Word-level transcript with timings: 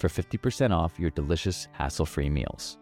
for 0.00 0.08
50% 0.08 0.72
off 0.72 0.98
your 0.98 1.10
delicious 1.10 1.68
hassle-free 1.72 2.30
meals. 2.30 2.78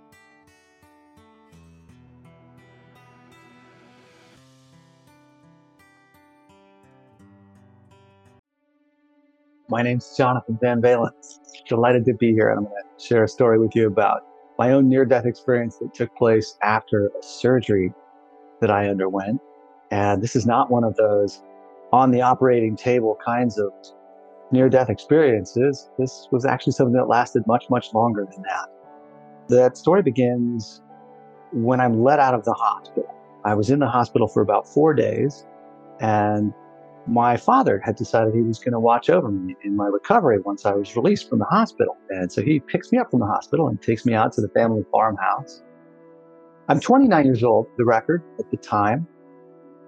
My 9.69 9.83
name's 9.83 10.17
Jonathan 10.17 10.59
Van 10.62 10.81
Valin. 10.81 11.11
Delighted 11.69 12.07
to 12.07 12.15
be 12.15 12.33
here, 12.33 12.48
and 12.48 12.59
I'm 12.59 12.65
going 12.65 12.83
to 12.98 13.05
share 13.05 13.25
a 13.25 13.29
story 13.29 13.59
with 13.59 13.75
you 13.75 13.87
about 13.87 14.23
my 14.59 14.73
own 14.73 14.89
near 14.89 15.05
death 15.05 15.27
experience 15.27 15.77
that 15.77 15.92
took 15.92 16.14
place 16.17 16.57
after 16.62 17.09
a 17.09 17.23
surgery 17.23 17.92
that 18.62 18.70
I 18.70 18.89
underwent. 18.89 19.42
And 19.91 20.23
this 20.23 20.35
is 20.35 20.47
not 20.47 20.70
one 20.70 20.85
of 20.85 20.97
those 20.97 21.42
on 21.92 22.11
the 22.12 22.23
operating 22.23 22.77
table 22.77 23.19
kinds 23.23 23.59
of 23.59 23.73
near 24.51 24.69
death 24.69 24.89
experiences. 24.89 25.91
This 25.99 26.29
was 26.31 26.45
actually 26.45 26.73
something 26.73 26.95
that 26.95 27.09
lasted 27.09 27.47
much, 27.47 27.65
much 27.71 27.93
longer 27.93 28.27
than 28.31 28.43
that. 28.43 28.69
That 29.49 29.77
story 29.77 30.03
begins 30.03 30.83
when 31.53 31.81
I'm 31.81 32.03
let 32.03 32.19
out 32.19 32.35
of 32.35 32.45
the 32.45 32.53
hospital. 32.53 33.15
I 33.45 33.55
was 33.55 33.71
in 33.71 33.79
the 33.79 33.89
hospital 33.89 34.29
for 34.29 34.43
about 34.43 34.69
four 34.69 34.95
days 34.95 35.47
and 36.01 36.53
my 37.07 37.37
father 37.37 37.81
had 37.83 37.97
decided 37.97 38.35
he 38.35 38.43
was 38.43 38.59
going 38.59 38.73
to 38.73 38.81
watch 38.81 39.09
over 39.09 39.31
me 39.31 39.57
in 39.65 39.75
my 39.77 39.87
recovery 39.87 40.39
once 40.41 40.67
I 40.67 40.73
was 40.73 40.95
released 40.95 41.29
from 41.29 41.39
the 41.39 41.47
hospital. 41.47 41.97
And 42.11 42.31
so 42.31 42.43
he 42.43 42.61
picks 42.61 42.93
me 42.93 42.99
up 42.99 43.11
from 43.11 43.21
the 43.21 43.27
hospital 43.27 43.69
and 43.69 43.81
takes 43.81 44.05
me 44.05 44.13
out 44.15 44.33
to 44.35 44.43
the 44.43 44.49
family 44.51 44.85
farmhouse. 44.93 45.63
I'm 46.69 46.81
29 46.81 47.25
years 47.25 47.43
old, 47.43 47.67
the 47.79 47.85
record 47.87 48.23
at 48.39 48.51
the 48.51 48.59
time, 48.59 49.09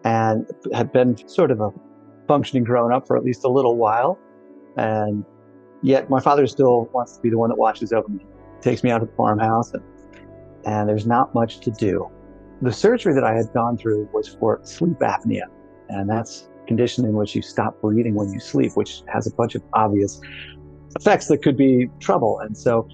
and 0.05 0.47
had 0.73 0.93
been 0.93 1.17
sort 1.29 1.51
of 1.51 1.61
a 1.61 1.71
functioning 2.27 2.65
grown 2.65 2.91
up 2.91 3.07
for 3.07 3.19
at 3.19 3.25
least 3.25 3.45
a 3.45 3.51
little 3.51 3.77
while. 3.77 4.19
And 4.77 5.25
yet 5.83 6.11
my 6.11 6.21
father 6.21 6.47
still 6.47 6.89
wants 6.93 7.17
to 7.17 7.23
be 7.23 7.31
the 7.31 7.39
one 7.39 7.51
that 7.51 7.59
watches 7.59 7.93
over 7.93 8.09
me, 8.09 8.25
takes 8.61 8.83
me 8.83 8.91
out 8.91 8.99
to 8.99 9.07
the 9.07 9.13
farmhouse, 9.13 9.73
and, 9.73 9.83
and 10.65 10.89
there's 10.89 11.07
not 11.07 11.35
much 11.35 11.61
to 11.61 11.71
do. 11.71 12.09
The 12.63 12.73
surgery 12.73 13.15
that 13.15 13.25
I 13.25 13.35
had 13.35 13.53
gone 13.55 13.79
through 13.79 14.09
was 14.13 14.29
for 14.29 14.61
sleep 14.65 14.99
apnea, 14.99 15.45
and 15.89 16.09
that's 16.09 16.49
a 16.63 16.67
condition 16.67 17.05
in 17.05 17.15
which 17.15 17.35
you 17.35 17.43
stop 17.43 17.81
breathing 17.81 18.15
when 18.15 18.33
you 18.33 18.41
sleep, 18.41 18.73
which 18.75 19.03
has 19.09 19.27
a 19.27 19.33
bunch 19.33 19.55
of 19.55 19.63
obvious 19.73 20.21
effects 20.97 21.29
that 21.29 21.43
could 21.43 21.57
be 21.57 21.89
trouble. 22.01 22.39
And 22.41 22.57
so, 22.57 22.87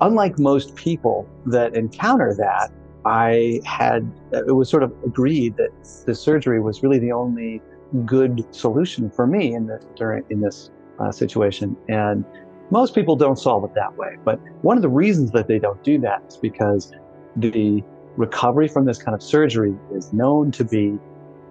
unlike 0.00 0.38
most 0.38 0.76
people 0.76 1.26
that 1.46 1.74
encounter 1.74 2.34
that, 2.38 2.70
I 3.04 3.60
had, 3.64 4.10
it 4.32 4.54
was 4.54 4.68
sort 4.68 4.82
of 4.82 4.92
agreed 5.04 5.56
that 5.56 5.70
the 6.06 6.14
surgery 6.14 6.60
was 6.60 6.82
really 6.82 6.98
the 6.98 7.12
only 7.12 7.62
good 8.04 8.46
solution 8.54 9.10
for 9.10 9.26
me 9.26 9.54
in, 9.54 9.66
the, 9.66 9.80
during, 9.96 10.24
in 10.30 10.40
this 10.40 10.70
uh, 11.02 11.12
situation. 11.12 11.76
And 11.88 12.24
most 12.70 12.94
people 12.94 13.16
don't 13.16 13.38
solve 13.38 13.64
it 13.64 13.74
that 13.74 13.96
way. 13.96 14.16
But 14.24 14.40
one 14.62 14.76
of 14.76 14.82
the 14.82 14.88
reasons 14.88 15.32
that 15.32 15.48
they 15.48 15.58
don't 15.58 15.82
do 15.84 15.98
that 16.00 16.22
is 16.28 16.36
because 16.36 16.92
the 17.36 17.82
recovery 18.16 18.68
from 18.68 18.84
this 18.84 19.02
kind 19.02 19.14
of 19.14 19.22
surgery 19.22 19.74
is 19.94 20.12
known 20.12 20.50
to 20.52 20.64
be 20.64 20.98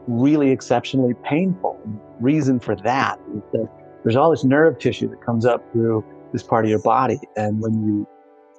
really 0.08 0.52
exceptionally 0.52 1.14
painful. 1.24 1.80
Reason 2.20 2.60
for 2.60 2.76
that 2.78 3.20
is 3.36 3.42
that 3.54 3.70
there's 4.04 4.16
all 4.16 4.32
this 4.32 4.44
nerve 4.44 4.80
tissue 4.80 5.10
that 5.10 5.24
comes 5.24 5.46
up 5.46 5.64
through 5.72 6.04
this 6.34 6.44
part 6.44 6.66
of 6.66 6.70
your 6.70 6.82
body. 6.82 7.20
And 7.36 7.62
when 7.62 7.74
you 7.86 8.08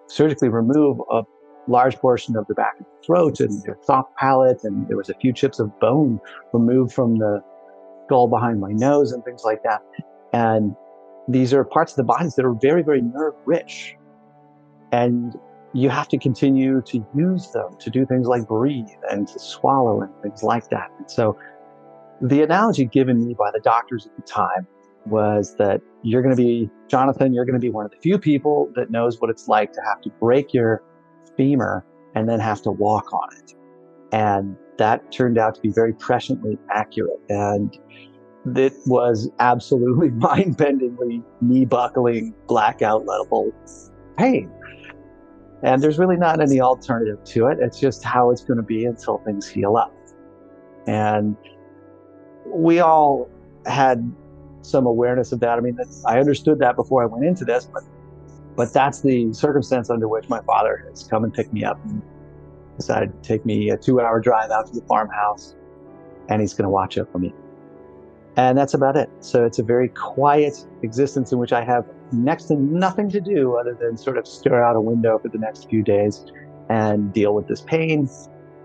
surgically 0.07 0.49
remove 0.49 1.01
a 1.11 1.23
large 1.69 1.97
portion 1.97 2.37
of 2.37 2.47
the 2.49 2.55
back 2.55 2.75
of 2.81 2.87
the 2.87 3.07
throat 3.07 3.41
and 3.41 3.65
your 3.65 3.79
soft 3.83 4.15
palate, 4.17 4.63
and 4.65 4.87
there 4.89 4.97
was 4.97 5.09
a 5.09 5.15
few 5.15 5.33
chips 5.33 5.59
of 5.59 5.79
bone 5.81 6.21
removed 6.53 6.93
from 6.93 7.17
the 7.17 7.43
skull 8.07 8.29
behind 8.29 8.61
my 8.61 8.73
nose 8.73 9.13
and 9.13 9.25
things 9.25 9.43
like 9.45 9.63
that. 9.63 9.81
And 10.33 10.75
these 11.29 11.55
are 11.55 11.65
parts 11.65 11.93
of 11.93 11.97
the 11.97 12.05
bodies 12.05 12.35
that 12.37 12.45
are 12.45 12.55
very, 12.55 12.83
very 12.83 13.01
nerve 13.01 13.35
rich. 13.45 13.97
And 14.91 15.35
you 15.73 15.89
have 15.89 16.09
to 16.09 16.19
continue 16.19 16.83
to 16.83 17.07
use 17.15 17.51
them 17.53 17.77
to 17.81 17.91
do 17.91 18.05
things 18.05 18.27
like 18.27 18.47
breathe 18.47 18.89
and 19.11 19.27
to 19.29 19.39
swallow 19.39 20.03
and 20.03 20.11
things 20.23 20.43
like 20.43 20.69
that. 20.69 20.91
And 20.99 21.11
so 21.11 21.39
the 22.21 22.43
analogy 22.43 22.85
given 22.85 23.27
me 23.27 23.35
by 23.35 23.51
the 23.51 23.61
doctors 23.61 24.07
at 24.07 24.15
the 24.17 24.23
time 24.23 24.67
was 25.07 25.57
that 25.57 25.81
you're 26.03 26.23
going 26.23 26.37
to 26.37 26.41
be, 26.41 26.71
Jonathan, 26.89 27.33
you're 27.33 27.45
going 27.45 27.55
to 27.55 27.61
be 27.61 27.71
one 27.71 27.85
of 27.85 27.91
the 27.91 27.97
few 27.97 28.19
people 28.19 28.71
that 28.77 28.91
knows 28.91 29.21
what 29.21 29.31
it's 29.31 29.49
like 29.49 29.73
to 29.73 29.81
have 29.87 30.01
to 30.03 30.11
break 30.21 30.53
your 30.53 30.83
femur 31.37 31.85
and 32.15 32.29
then 32.29 32.39
have 32.39 32.63
to 32.63 32.71
walk 32.71 33.13
on 33.13 33.29
it. 33.39 33.55
And 34.13 34.57
that 34.79 35.11
turned 35.11 35.39
out 35.39 35.55
to 35.55 35.61
be 35.61 35.71
very 35.71 35.93
presciently 35.95 36.59
accurate. 36.71 37.19
And 37.29 37.77
it 38.45 38.75
was 38.87 39.31
absolutely 39.39 40.11
mind 40.11 40.57
bendingly 40.57 41.23
knee 41.41 41.65
buckling, 41.65 42.35
blackout 42.47 43.07
level 43.07 43.53
pain. 44.17 44.51
And 45.63 45.81
there's 45.81 45.99
really 45.99 46.17
not 46.17 46.41
any 46.41 46.61
alternative 46.61 47.23
to 47.25 47.47
it. 47.47 47.59
It's 47.61 47.79
just 47.79 48.03
how 48.03 48.31
it's 48.31 48.43
going 48.43 48.57
to 48.57 48.65
be 48.65 48.85
until 48.85 49.19
things 49.19 49.49
heal 49.49 49.77
up. 49.77 49.95
And 50.89 51.37
we 52.45 52.81
all 52.81 53.31
had 53.65 54.13
some 54.63 54.87
awareness 54.87 55.31
of 55.31 55.39
that. 55.41 55.59
I 55.59 55.61
mean, 55.61 55.79
I 56.05 56.19
understood 56.19 56.59
that 56.59 56.75
before 56.75 57.03
I 57.03 57.07
went 57.07 57.25
into 57.25 57.45
this, 57.45 57.69
but 57.73 57.85
but 58.55 58.73
that's 58.73 59.01
the 59.01 59.33
circumstance 59.33 59.89
under 59.89 60.09
which 60.09 60.29
my 60.29 60.43
father 60.43 60.85
has 60.91 61.05
come 61.05 61.25
and 61.25 61.33
picked 61.33 61.55
me 61.55 61.65
up 61.65 61.83
and 61.87 62.03
decided 62.77 63.11
to 63.11 63.27
take 63.27 63.47
me 63.47 63.71
a 63.71 63.79
two-hour 63.79 64.21
drive 64.21 64.51
out 64.51 64.67
to 64.67 64.79
the 64.79 64.85
farmhouse, 64.87 65.57
and 66.29 66.41
he's 66.41 66.53
going 66.53 66.65
to 66.65 66.71
watch 66.71 66.99
over 66.99 67.19
me. 67.19 67.33
And 68.37 68.57
that's 68.57 68.75
about 68.75 68.97
it. 68.97 69.11
So 69.21 69.45
it's 69.45 69.59
a 69.59 69.63
very 69.63 69.89
quiet 69.89 70.67
existence 70.83 71.33
in 71.33 71.39
which 71.39 71.53
I 71.53 71.63
have 71.65 71.85
next 72.13 72.45
to 72.45 72.57
nothing 72.57 73.11
to 73.11 73.21
do 73.21 73.57
other 73.57 73.77
than 73.79 73.97
sort 73.97 74.17
of 74.17 74.27
stare 74.27 74.65
out 74.65 74.75
a 74.77 74.81
window 74.81 75.19
for 75.19 75.29
the 75.29 75.39
next 75.39 75.69
few 75.69 75.83
days 75.83 76.25
and 76.71 77.13
deal 77.13 77.35
with 77.35 77.47
this 77.47 77.61
pain 77.61 78.09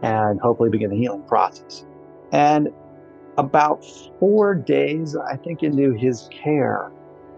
and 0.01 0.39
hopefully 0.39 0.69
begin 0.69 0.89
the 0.89 0.97
healing 0.97 1.23
process. 1.23 1.85
And 2.31 2.69
about 3.37 3.83
four 4.19 4.55
days, 4.55 5.15
I 5.15 5.35
think, 5.35 5.63
into 5.63 5.93
his 5.93 6.29
care, 6.31 6.91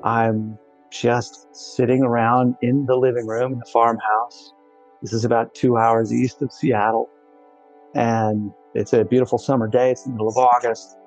I'm 0.03 0.57
just 0.91 1.47
sitting 1.55 2.03
around 2.03 2.55
in 2.61 2.85
the 2.85 2.95
living 2.95 3.27
room 3.27 3.53
in 3.53 3.59
the 3.59 3.65
farmhouse. 3.65 4.53
This 5.01 5.13
is 5.13 5.25
about 5.25 5.53
two 5.55 5.77
hours 5.77 6.13
east 6.13 6.41
of 6.41 6.51
Seattle. 6.51 7.09
And 7.95 8.51
it's 8.75 8.93
a 8.93 9.03
beautiful 9.03 9.37
summer 9.37 9.67
day. 9.67 9.91
It's 9.91 10.03
the 10.03 10.11
middle 10.11 10.27
of 10.27 10.37
August. 10.37 10.98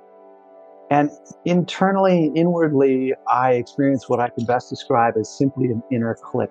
And 0.92 1.08
internally, 1.46 2.30
inwardly, 2.36 3.14
I 3.26 3.52
experienced 3.52 4.10
what 4.10 4.20
I 4.20 4.28
can 4.28 4.44
best 4.44 4.68
describe 4.68 5.14
as 5.18 5.26
simply 5.38 5.68
an 5.68 5.82
inner 5.90 6.14
click. 6.22 6.50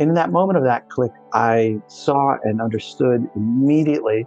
And 0.00 0.08
in 0.08 0.14
that 0.16 0.32
moment 0.32 0.58
of 0.58 0.64
that 0.64 0.88
click, 0.88 1.12
I 1.34 1.80
saw 1.86 2.36
and 2.42 2.60
understood 2.60 3.28
immediately 3.36 4.26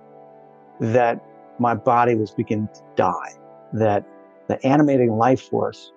that 0.80 1.22
my 1.60 1.76
body 1.76 2.16
was 2.16 2.32
beginning 2.32 2.70
to 2.74 2.82
die, 2.96 3.34
that 3.74 4.08
the 4.48 4.66
animating 4.66 5.12
life 5.18 5.42
force 5.42 5.92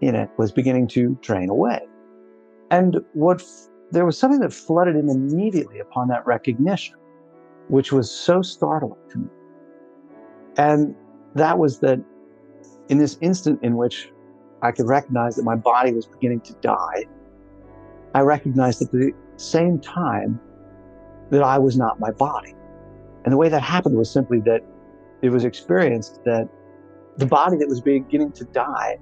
in 0.00 0.14
it 0.14 0.30
was 0.38 0.52
beginning 0.52 0.86
to 0.88 1.18
drain 1.20 1.50
away. 1.50 1.80
And 2.70 3.00
what 3.14 3.42
there 3.90 4.06
was 4.06 4.16
something 4.16 4.38
that 4.38 4.52
flooded 4.52 4.94
in 4.94 5.08
immediately 5.08 5.80
upon 5.80 6.06
that 6.08 6.24
recognition, 6.28 6.94
which 7.66 7.90
was 7.90 8.08
so 8.08 8.40
startling 8.40 9.00
to 9.10 9.18
me. 9.18 9.28
And 10.56 10.94
that 11.34 11.58
was 11.58 11.80
that 11.80 11.98
in 12.88 12.98
this 12.98 13.16
instant 13.20 13.62
in 13.62 13.76
which 13.76 14.10
I 14.62 14.72
could 14.72 14.86
recognize 14.86 15.36
that 15.36 15.44
my 15.44 15.56
body 15.56 15.92
was 15.92 16.06
beginning 16.06 16.40
to 16.42 16.54
die, 16.60 17.04
I 18.14 18.20
recognized 18.20 18.82
at 18.82 18.90
the 18.92 19.12
same 19.36 19.80
time 19.80 20.40
that 21.30 21.42
I 21.42 21.58
was 21.58 21.76
not 21.76 21.98
my 21.98 22.10
body. 22.12 22.54
And 23.24 23.32
the 23.32 23.36
way 23.36 23.48
that 23.48 23.62
happened 23.62 23.96
was 23.96 24.10
simply 24.10 24.40
that 24.40 24.62
it 25.22 25.30
was 25.30 25.44
experienced 25.44 26.20
that 26.24 26.48
the 27.16 27.26
body 27.26 27.56
that 27.56 27.68
was 27.68 27.80
beginning 27.80 28.32
to 28.32 28.44
die 28.44 28.98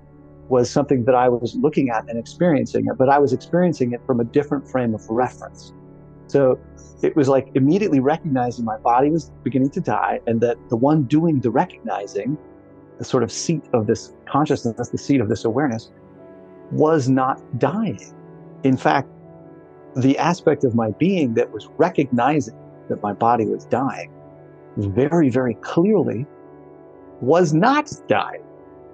was 0.49 0.71
something 0.71 1.05
that 1.05 1.15
I 1.15 1.29
was 1.29 1.55
looking 1.57 1.91
at 1.91 2.09
and 2.09 2.19
experiencing 2.19 2.87
it, 2.87 2.99
but 2.99 3.09
I 3.09 3.19
was 3.19 3.33
experiencing 3.33 3.93
it 3.93 4.01
from 4.07 4.21
a 4.21 4.25
different 4.25 4.69
frame 4.69 4.95
of 4.95 5.03
reference. 5.09 5.73
So 6.27 6.59
it 7.03 7.17
was 7.17 7.29
like 7.29 7.49
immediately 7.55 8.01
recognizing 8.01 8.65
my 8.65 8.79
body 8.79 9.11
was 9.11 9.31
beginning 9.43 9.71
to 9.71 9.81
die 9.81 10.21
and 10.27 10.41
that 10.41 10.57
the 10.69 10.77
one 10.77 11.05
doing 11.05 11.41
the 11.41 11.51
recognizing, 11.51 12.39
the 12.99 13.05
sort 13.05 13.23
of 13.23 13.33
seat 13.33 13.63
of 13.73 13.87
this 13.87 14.13
consciousness, 14.27 14.89
the 14.89 14.99
seat 14.99 15.21
of 15.21 15.29
this 15.29 15.45
awareness, 15.45 15.91
was 16.71 17.09
not 17.09 17.41
dying. 17.59 18.15
In 18.65 18.77
fact, 18.77 19.09
the 19.97 20.17
aspect 20.19 20.65
of 20.65 20.75
my 20.75 20.91
being 20.93 21.35
that 21.35 21.53
was 21.53 21.69
recognizing 21.77 22.57
that 22.89 23.03
my 23.03 23.13
body 23.13 23.45
was 23.47 23.65
dying 23.67 24.11
very, 24.77 25.29
very 25.29 25.55
clearly 25.57 26.27
was 27.21 27.53
not 27.53 27.93
dying. 28.09 28.43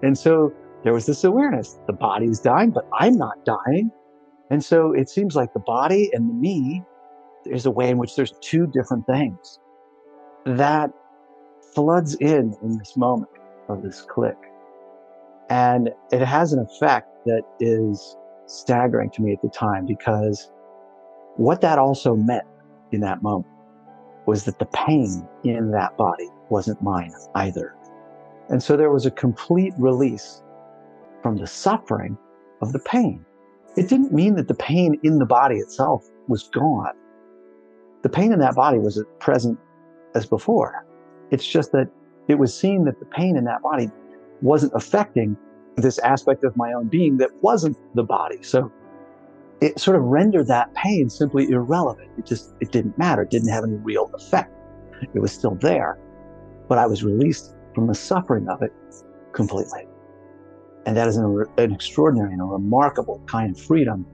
And 0.03 0.17
so 0.17 0.53
there 0.85 0.93
was 0.93 1.07
this 1.07 1.25
awareness 1.25 1.79
the 1.87 1.93
body's 1.93 2.41
dying, 2.41 2.71
but 2.71 2.87
I'm 2.99 3.17
not 3.17 3.45
dying. 3.45 3.91
And 4.51 4.65
so 4.65 4.93
it 4.93 5.09
seems 5.09 5.37
like 5.37 5.53
the 5.53 5.61
body 5.61 6.11
and 6.13 6.29
the 6.29 6.35
me, 6.35 6.83
there's 7.45 7.67
a 7.67 7.71
way 7.71 7.91
in 7.91 7.99
which 7.99 8.17
there's 8.17 8.33
two 8.41 8.67
different 8.67 9.07
things 9.07 9.59
that 10.47 10.91
floods 11.75 12.15
in 12.17 12.57
in 12.63 12.79
this 12.79 12.97
moment 12.97 13.31
of 13.69 13.83
this 13.83 14.03
click. 14.03 14.37
And 15.51 15.91
it 16.13 16.21
has 16.21 16.53
an 16.53 16.61
effect 16.61 17.09
that 17.25 17.43
is 17.61 18.17
staggering 18.47 19.11
to 19.11 19.23
me 19.23 19.33
at 19.33 19.43
the 19.43 19.49
time 19.49 19.87
because 19.87 20.51
what 21.37 21.61
that 21.61 21.79
also 21.79 22.17
meant 22.17 22.47
in 22.93 23.01
that 23.01 23.23
moment 23.23 23.47
was 24.27 24.45
that 24.45 24.59
the 24.59 24.67
pain 24.67 25.27
in 25.45 25.71
that 25.71 25.97
body 25.97 26.29
wasn't 26.51 26.83
mine 26.83 27.13
either. 27.35 27.75
And 28.51 28.63
so 28.63 28.77
there 28.77 28.91
was 28.91 29.07
a 29.07 29.11
complete 29.11 29.73
release 29.79 30.43
from 31.23 31.37
the 31.37 31.47
suffering 31.47 32.17
of 32.61 32.73
the 32.73 32.79
pain. 32.79 33.25
It 33.77 33.89
didn't 33.89 34.13
mean 34.13 34.35
that 34.37 34.49
the 34.49 34.55
pain 34.55 34.99
in 35.03 35.19
the 35.19 35.27
body 35.27 35.57
itself 35.57 36.05
was 36.29 36.49
gone. 36.49 36.95
The 38.03 38.09
pain 38.09 38.33
in 38.33 38.39
that 38.41 38.55
body 38.55 38.79
was 38.79 39.03
present 39.21 39.59
as 40.15 40.27
before. 40.27 40.87
It's 41.31 41.47
just 41.47 41.73
that 41.73 41.89
it 42.29 42.39
was 42.39 42.59
seen 42.59 42.85
that 42.85 42.99
the 43.01 43.07
pain 43.07 43.37
in 43.37 43.45
that 43.45 43.63
body 43.63 43.91
wasn't 44.43 44.73
affecting 44.75 45.37
this 45.77 45.99
aspect 46.01 46.45
of 46.45 46.57
my 46.57 46.73
own 46.73 46.89
being 46.89 47.17
that 47.17 47.31
wasn't 47.43 47.77
the 47.95 48.03
body. 48.03 48.43
So 48.43 48.71
it 49.61 49.81
sort 49.81 49.97
of 49.97 50.05
rendered 50.05 50.47
that 50.49 50.73
pain 50.75 51.09
simply 51.09 51.51
irrelevant. 51.51 52.11
It 52.19 52.27
just, 52.27 52.55
it 52.61 52.71
didn't 52.71 52.97
matter. 52.99 53.23
It 53.23 53.31
didn't 53.31 53.49
have 53.49 53.65
any 53.65 53.77
real 53.77 54.11
effect. 54.15 54.53
It 55.15 55.21
was 55.21 55.33
still 55.33 55.55
there, 55.57 55.99
but 56.69 56.79
I 56.79 56.87
was 56.87 57.03
released 57.03 57.55
from 57.75 57.87
the 57.87 57.95
suffering 57.95 58.49
of 58.49 58.63
it 58.63 58.73
completely. 59.33 59.87
And 60.87 60.97
that 60.97 61.09
is 61.09 61.17
an, 61.17 61.45
an 61.59 61.73
extraordinary 61.73 62.33
and 62.33 62.41
a 62.41 62.45
remarkable 62.45 63.23
kind 63.27 63.57
of 63.57 63.63
freedom 63.63 64.07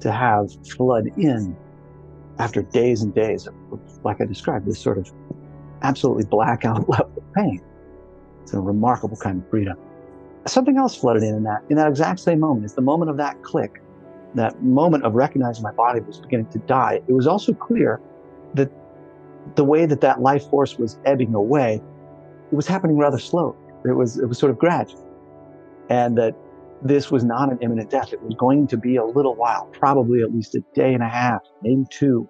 to 0.00 0.12
have 0.12 0.50
flood 0.66 1.06
in 1.16 1.56
after 2.38 2.62
days 2.62 3.02
and 3.02 3.14
days 3.14 3.46
of, 3.46 3.54
like 4.04 4.20
I 4.20 4.24
described, 4.24 4.66
this 4.66 4.78
sort 4.78 4.98
of 4.98 5.10
absolutely 5.82 6.24
blackout 6.24 6.88
level 6.88 7.12
of 7.16 7.32
pain. 7.34 7.60
It's 8.42 8.54
a 8.54 8.60
remarkable 8.60 9.16
kind 9.16 9.42
of 9.42 9.50
freedom. 9.50 9.76
Something 10.46 10.78
else 10.78 10.94
flooded 10.94 11.22
in 11.22 11.34
in 11.34 11.42
that, 11.42 11.62
in 11.68 11.76
that 11.76 11.88
exact 11.88 12.20
same 12.20 12.38
moment 12.38 12.64
It's 12.64 12.74
the 12.74 12.80
moment 12.80 13.10
of 13.10 13.16
that 13.16 13.42
click, 13.42 13.82
that 14.34 14.62
moment 14.62 15.04
of 15.04 15.14
recognizing 15.14 15.62
my 15.62 15.72
body 15.72 16.00
was 16.00 16.20
beginning 16.20 16.46
to 16.50 16.58
die. 16.60 17.00
It 17.08 17.12
was 17.12 17.26
also 17.26 17.52
clear 17.52 18.00
that 18.54 18.70
the 19.56 19.64
way 19.64 19.86
that 19.86 20.00
that 20.02 20.20
life 20.20 20.48
force 20.48 20.78
was 20.78 20.98
ebbing 21.04 21.34
away, 21.34 21.82
it 22.52 22.54
was 22.54 22.66
happening 22.66 22.96
rather 22.96 23.18
slow. 23.18 23.56
It 23.84 23.92
was, 23.92 24.18
it 24.18 24.26
was 24.26 24.38
sort 24.38 24.50
of 24.50 24.58
gradual. 24.58 25.04
And 25.88 26.16
that 26.18 26.36
this 26.82 27.10
was 27.10 27.24
not 27.24 27.50
an 27.50 27.58
imminent 27.60 27.90
death. 27.90 28.12
It 28.12 28.22
was 28.22 28.34
going 28.34 28.66
to 28.68 28.76
be 28.76 28.96
a 28.96 29.04
little 29.04 29.34
while, 29.34 29.66
probably 29.72 30.22
at 30.22 30.32
least 30.32 30.54
a 30.54 30.60
day 30.74 30.94
and 30.94 31.02
a 31.02 31.08
half, 31.08 31.42
maybe 31.62 31.84
two. 31.90 32.28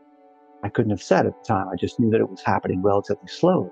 I 0.62 0.68
couldn't 0.68 0.90
have 0.90 1.02
said 1.02 1.26
at 1.26 1.36
the 1.36 1.44
time. 1.46 1.68
I 1.68 1.76
just 1.76 2.00
knew 2.00 2.10
that 2.10 2.20
it 2.20 2.28
was 2.28 2.42
happening 2.42 2.82
relatively 2.82 3.28
slowly. 3.28 3.70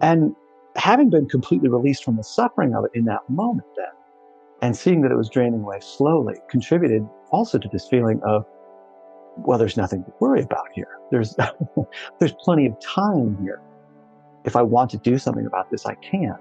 And 0.00 0.34
having 0.76 1.10
been 1.10 1.28
completely 1.28 1.68
released 1.68 2.04
from 2.04 2.16
the 2.16 2.24
suffering 2.24 2.74
of 2.74 2.84
it 2.84 2.90
in 2.94 3.04
that 3.06 3.28
moment, 3.28 3.66
then, 3.76 3.86
and 4.62 4.76
seeing 4.76 5.02
that 5.02 5.12
it 5.12 5.16
was 5.16 5.28
draining 5.28 5.60
away 5.60 5.78
slowly 5.80 6.34
contributed 6.50 7.08
also 7.30 7.58
to 7.58 7.68
this 7.72 7.86
feeling 7.88 8.20
of, 8.24 8.44
well, 9.38 9.58
there's 9.58 9.76
nothing 9.76 10.04
to 10.04 10.12
worry 10.20 10.42
about 10.42 10.66
here. 10.74 10.98
There's, 11.10 11.36
there's 12.18 12.34
plenty 12.40 12.66
of 12.66 12.78
time 12.80 13.36
here. 13.40 13.60
If 14.44 14.56
I 14.56 14.62
want 14.62 14.90
to 14.90 14.98
do 14.98 15.18
something 15.18 15.46
about 15.46 15.70
this, 15.70 15.86
I 15.86 15.94
can. 15.96 16.36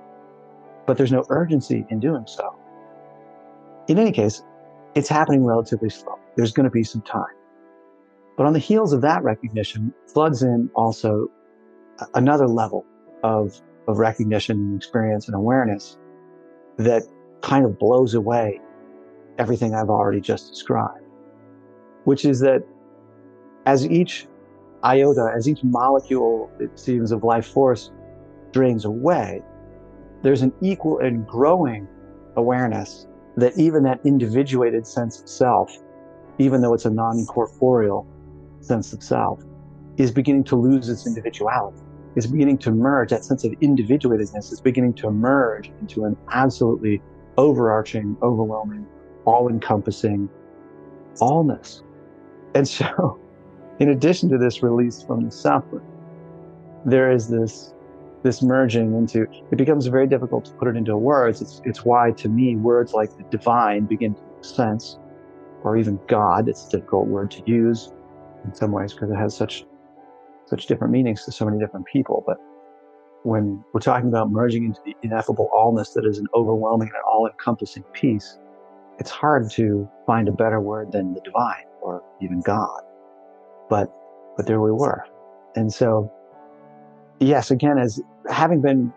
But 0.85 0.97
there's 0.97 1.11
no 1.11 1.25
urgency 1.29 1.85
in 1.89 1.99
doing 1.99 2.25
so. 2.25 2.55
In 3.87 3.99
any 3.99 4.11
case, 4.11 4.41
it's 4.95 5.09
happening 5.09 5.43
relatively 5.43 5.89
slow. 5.89 6.17
There's 6.35 6.51
going 6.51 6.63
to 6.63 6.71
be 6.71 6.83
some 6.83 7.01
time. 7.01 7.25
But 8.37 8.45
on 8.45 8.53
the 8.53 8.59
heels 8.59 8.93
of 8.93 9.01
that 9.01 9.23
recognition 9.23 9.93
floods 10.05 10.43
in 10.43 10.69
also 10.75 11.29
another 12.13 12.47
level 12.47 12.85
of, 13.23 13.59
of 13.87 13.97
recognition 13.97 14.57
and 14.57 14.77
experience 14.77 15.27
and 15.27 15.35
awareness 15.35 15.97
that 16.77 17.01
kind 17.41 17.65
of 17.65 17.79
blows 17.79 18.13
away 18.13 18.61
everything 19.39 19.73
I've 19.73 19.89
already 19.89 20.21
just 20.21 20.51
described, 20.51 21.03
which 22.03 22.25
is 22.25 22.39
that 22.41 22.63
as 23.65 23.87
each 23.87 24.27
iota, 24.83 25.31
as 25.35 25.49
each 25.49 25.63
molecule, 25.63 26.51
it 26.59 26.79
seems, 26.79 27.11
of 27.11 27.23
life 27.23 27.47
force 27.47 27.91
drains 28.51 28.85
away, 28.85 29.41
there's 30.21 30.43
an 30.43 30.53
equal 30.61 30.99
and 30.99 31.25
growing 31.27 31.87
awareness 32.35 33.07
that 33.35 33.57
even 33.57 33.83
that 33.83 33.99
individuated 34.05 34.85
sense 34.85 35.21
of 35.21 35.27
self, 35.27 35.75
even 36.37 36.61
though 36.61 36.75
it's 36.75 36.85
a 36.85 36.89
non 36.89 37.25
corporeal 37.25 38.07
sense 38.67 38.93
of 38.93 39.01
self, 39.01 39.43
is 39.97 40.11
beginning 40.11 40.43
to 40.45 40.55
lose 40.55 40.89
its 40.89 41.07
individuality, 41.07 41.79
is 42.15 42.27
beginning 42.27 42.57
to 42.59 42.71
merge. 42.71 43.09
That 43.09 43.25
sense 43.25 43.43
of 43.43 43.51
individuatedness 43.53 44.51
is 44.51 44.61
beginning 44.61 44.93
to 44.95 45.09
merge 45.09 45.71
into 45.81 46.05
an 46.05 46.15
absolutely 46.31 47.01
overarching, 47.37 48.17
overwhelming, 48.21 48.85
all 49.25 49.49
encompassing 49.49 50.29
allness. 51.19 51.81
And 52.53 52.67
so, 52.67 53.19
in 53.79 53.89
addition 53.89 54.29
to 54.29 54.37
this 54.37 54.61
release 54.61 55.01
from 55.01 55.25
the 55.25 55.31
suffering, 55.31 55.85
there 56.85 57.11
is 57.11 57.27
this 57.27 57.73
this 58.23 58.41
merging 58.41 58.95
into 58.95 59.27
it 59.51 59.57
becomes 59.57 59.85
very 59.87 60.07
difficult 60.07 60.45
to 60.45 60.51
put 60.53 60.67
it 60.67 60.75
into 60.75 60.97
words. 60.97 61.41
It's 61.41 61.61
it's 61.65 61.85
why 61.85 62.11
to 62.11 62.29
me 62.29 62.55
words 62.55 62.93
like 62.93 63.15
the 63.17 63.23
divine 63.29 63.85
begin 63.85 64.15
to 64.15 64.21
make 64.21 64.45
sense, 64.45 64.97
or 65.63 65.77
even 65.77 65.99
God. 66.07 66.49
It's 66.49 66.67
a 66.67 66.71
difficult 66.71 67.07
word 67.07 67.31
to 67.31 67.43
use 67.45 67.91
in 68.47 68.55
some 68.55 68.71
ways 68.71 68.93
because 68.93 69.11
it 69.11 69.15
has 69.15 69.35
such 69.35 69.65
such 70.45 70.65
different 70.65 70.93
meanings 70.93 71.25
to 71.25 71.31
so 71.31 71.45
many 71.45 71.59
different 71.59 71.85
people. 71.85 72.23
But 72.25 72.37
when 73.23 73.63
we're 73.73 73.81
talking 73.81 74.07
about 74.07 74.31
merging 74.31 74.63
into 74.63 74.79
the 74.85 74.95
ineffable 75.03 75.49
allness 75.53 75.93
that 75.93 76.05
is 76.05 76.17
an 76.19 76.27
overwhelming 76.33 76.87
and 76.87 77.03
all-encompassing 77.11 77.83
peace, 77.91 78.39
it's 78.97 79.11
hard 79.11 79.51
to 79.51 79.89
find 80.05 80.29
a 80.29 80.31
better 80.31 80.61
word 80.61 80.93
than 80.93 81.13
the 81.13 81.21
divine 81.21 81.65
or 81.81 82.01
even 82.21 82.41
God. 82.41 82.81
But 83.69 83.93
but 84.37 84.47
there 84.47 84.61
we 84.61 84.71
were. 84.71 85.03
And 85.55 85.73
so 85.73 86.11
yes, 87.19 87.51
again, 87.51 87.77
as 87.77 88.01
having 88.29 88.61
been 88.61 88.93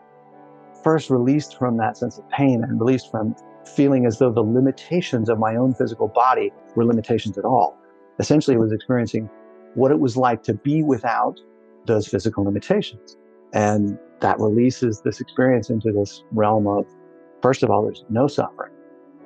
first 0.84 1.10
released 1.10 1.58
from 1.58 1.76
that 1.78 1.96
sense 1.96 2.16
of 2.18 2.28
pain 2.30 2.62
and 2.62 2.80
released 2.80 3.10
from 3.10 3.34
feeling 3.64 4.06
as 4.06 4.18
though 4.18 4.32
the 4.32 4.42
limitations 4.42 5.28
of 5.28 5.38
my 5.38 5.56
own 5.56 5.74
physical 5.74 6.08
body 6.08 6.52
were 6.74 6.84
limitations 6.84 7.36
at 7.36 7.44
all. 7.44 7.76
Essentially, 8.18 8.56
was 8.56 8.72
experiencing 8.72 9.28
what 9.74 9.90
it 9.90 9.98
was 9.98 10.16
like 10.16 10.42
to 10.44 10.54
be 10.54 10.82
without 10.82 11.40
those 11.86 12.06
physical 12.06 12.44
limitations. 12.44 13.16
And 13.52 13.98
that 14.20 14.38
releases 14.38 15.00
this 15.00 15.20
experience 15.20 15.70
into 15.70 15.92
this 15.92 16.22
realm 16.32 16.66
of, 16.66 16.86
first 17.42 17.62
of 17.62 17.70
all, 17.70 17.82
there's 17.84 18.04
no 18.10 18.26
suffering 18.26 18.72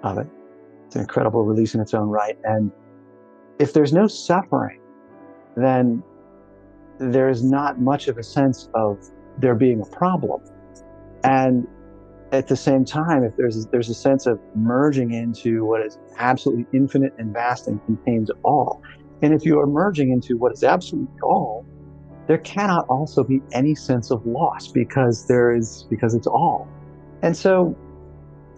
of 0.02 0.18
it. 0.18 0.26
It's 0.86 0.96
an 0.96 1.02
incredible 1.02 1.44
release 1.44 1.74
in 1.74 1.80
its 1.80 1.94
own 1.94 2.08
right. 2.08 2.38
And 2.44 2.70
if 3.58 3.72
there's 3.72 3.92
no 3.92 4.06
suffering, 4.06 4.80
then 5.56 6.02
there's 6.98 7.42
not 7.42 7.80
much 7.80 8.08
of 8.08 8.18
a 8.18 8.22
sense 8.22 8.68
of 8.74 8.98
there 9.38 9.54
being 9.54 9.80
a 9.80 9.96
problem. 9.96 10.40
And 11.24 11.66
at 12.32 12.48
the 12.48 12.56
same 12.56 12.84
time, 12.84 13.24
if 13.24 13.36
there's 13.36 13.66
there's 13.66 13.88
a 13.88 13.94
sense 13.94 14.26
of 14.26 14.38
merging 14.54 15.12
into 15.12 15.64
what 15.64 15.84
is 15.84 15.98
absolutely 16.18 16.66
infinite 16.72 17.14
and 17.18 17.32
vast 17.32 17.68
and 17.68 17.84
contains 17.84 18.30
all, 18.44 18.82
and 19.24 19.32
if 19.32 19.46
you 19.46 19.58
are 19.58 19.66
merging 19.66 20.10
into 20.10 20.36
what 20.36 20.52
is 20.52 20.62
absolutely 20.62 21.18
all, 21.22 21.64
there 22.26 22.36
cannot 22.38 22.86
also 22.88 23.24
be 23.24 23.40
any 23.52 23.74
sense 23.74 24.10
of 24.10 24.24
loss 24.26 24.68
because 24.68 25.26
there 25.26 25.54
is 25.54 25.86
because 25.88 26.14
it's 26.14 26.26
all, 26.26 26.68
and 27.22 27.34
so 27.34 27.74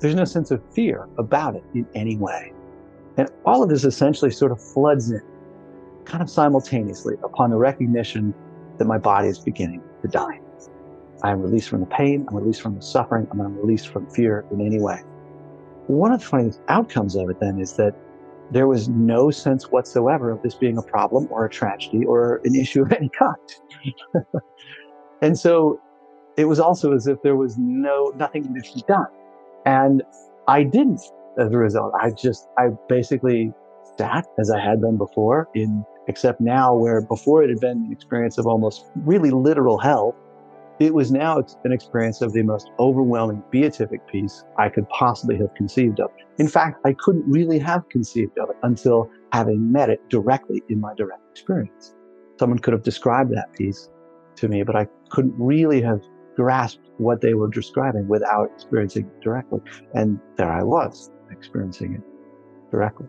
there's 0.00 0.16
no 0.16 0.24
sense 0.24 0.50
of 0.50 0.60
fear 0.72 1.08
about 1.18 1.54
it 1.54 1.62
in 1.74 1.86
any 1.94 2.16
way, 2.16 2.52
and 3.16 3.28
all 3.44 3.62
of 3.62 3.68
this 3.68 3.84
essentially 3.84 4.30
sort 4.30 4.50
of 4.50 4.60
floods 4.60 5.12
in, 5.12 5.20
kind 6.04 6.20
of 6.20 6.28
simultaneously 6.28 7.14
upon 7.22 7.50
the 7.50 7.56
recognition 7.56 8.34
that 8.78 8.86
my 8.86 8.98
body 8.98 9.28
is 9.28 9.38
beginning 9.38 9.80
to 10.02 10.08
die. 10.08 10.40
I 11.22 11.30
am 11.30 11.40
released 11.40 11.68
from 11.68 11.80
the 11.80 11.86
pain. 11.86 12.26
I'm 12.28 12.36
released 12.36 12.60
from 12.60 12.74
the 12.74 12.82
suffering. 12.82 13.28
I'm 13.30 13.56
released 13.56 13.88
from 13.88 14.06
fear 14.10 14.44
in 14.50 14.60
any 14.60 14.80
way. 14.80 15.00
One 15.86 16.12
of 16.12 16.20
the 16.20 16.26
funny 16.26 16.50
outcomes 16.68 17.14
of 17.14 17.30
it 17.30 17.38
then 17.40 17.58
is 17.60 17.74
that 17.74 17.94
there 18.50 18.66
was 18.66 18.88
no 18.88 19.30
sense 19.30 19.70
whatsoever 19.70 20.30
of 20.30 20.42
this 20.42 20.54
being 20.54 20.78
a 20.78 20.82
problem 20.82 21.26
or 21.30 21.44
a 21.44 21.50
tragedy 21.50 22.04
or 22.04 22.40
an 22.44 22.54
issue 22.54 22.82
of 22.82 22.92
any 22.92 23.10
kind. 23.10 24.24
and 25.22 25.38
so 25.38 25.80
it 26.36 26.44
was 26.44 26.60
also 26.60 26.92
as 26.92 27.06
if 27.06 27.20
there 27.22 27.36
was 27.36 27.56
no 27.58 28.12
nothing 28.16 28.44
to 28.44 28.50
be 28.50 28.84
done. 28.86 29.06
And 29.64 30.02
I 30.46 30.62
didn't 30.62 31.00
as 31.38 31.52
a 31.52 31.56
result. 31.56 31.92
I 32.00 32.10
just 32.10 32.48
I 32.58 32.68
basically 32.88 33.52
sat 33.98 34.26
as 34.38 34.50
I 34.50 34.60
had 34.60 34.80
been 34.80 34.96
before 34.96 35.48
in 35.54 35.84
except 36.08 36.40
now 36.40 36.74
where 36.74 37.00
before 37.00 37.42
it 37.42 37.50
had 37.50 37.60
been 37.60 37.86
an 37.86 37.92
experience 37.92 38.38
of 38.38 38.46
almost 38.46 38.86
really 38.94 39.30
literal 39.30 39.78
hell 39.78 40.14
it 40.78 40.92
was 40.92 41.10
now 41.10 41.42
an 41.64 41.72
experience 41.72 42.20
of 42.20 42.32
the 42.32 42.42
most 42.42 42.70
overwhelming 42.78 43.42
beatific 43.50 44.06
peace 44.08 44.44
I 44.58 44.68
could 44.68 44.88
possibly 44.90 45.36
have 45.38 45.54
conceived 45.54 46.00
of. 46.00 46.10
In 46.38 46.48
fact, 46.48 46.80
I 46.84 46.92
couldn't 46.92 47.24
really 47.26 47.58
have 47.60 47.88
conceived 47.88 48.38
of 48.38 48.50
it 48.50 48.56
until 48.62 49.10
having 49.32 49.72
met 49.72 49.88
it 49.88 50.06
directly 50.10 50.62
in 50.68 50.80
my 50.80 50.92
direct 50.94 51.22
experience. 51.30 51.94
Someone 52.38 52.58
could 52.58 52.72
have 52.72 52.82
described 52.82 53.32
that 53.32 53.52
peace 53.54 53.88
to 54.36 54.48
me, 54.48 54.62
but 54.62 54.76
I 54.76 54.86
couldn't 55.08 55.34
really 55.38 55.80
have 55.80 56.00
grasped 56.36 56.90
what 56.98 57.22
they 57.22 57.32
were 57.32 57.48
describing 57.48 58.06
without 58.06 58.50
experiencing 58.54 59.06
it 59.06 59.20
directly. 59.22 59.60
And 59.94 60.20
there 60.36 60.52
I 60.52 60.62
was 60.62 61.10
experiencing 61.30 61.94
it 61.94 62.70
directly. 62.70 63.06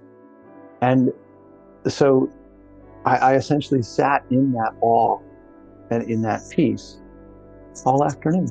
And 0.81 1.11
so 1.87 2.31
I, 3.05 3.17
I 3.17 3.35
essentially 3.35 3.81
sat 3.81 4.23
in 4.29 4.53
that 4.53 4.73
awe 4.79 5.19
and 5.91 6.09
in 6.09 6.21
that 6.21 6.41
peace 6.49 7.01
all 7.85 8.03
afternoon. 8.03 8.49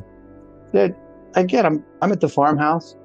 That 0.73 0.97
again, 1.35 1.67
I'm 1.67 1.85
I'm 2.03 2.13
at 2.13 2.21
the 2.21 2.29
farmhouse. 2.29 2.97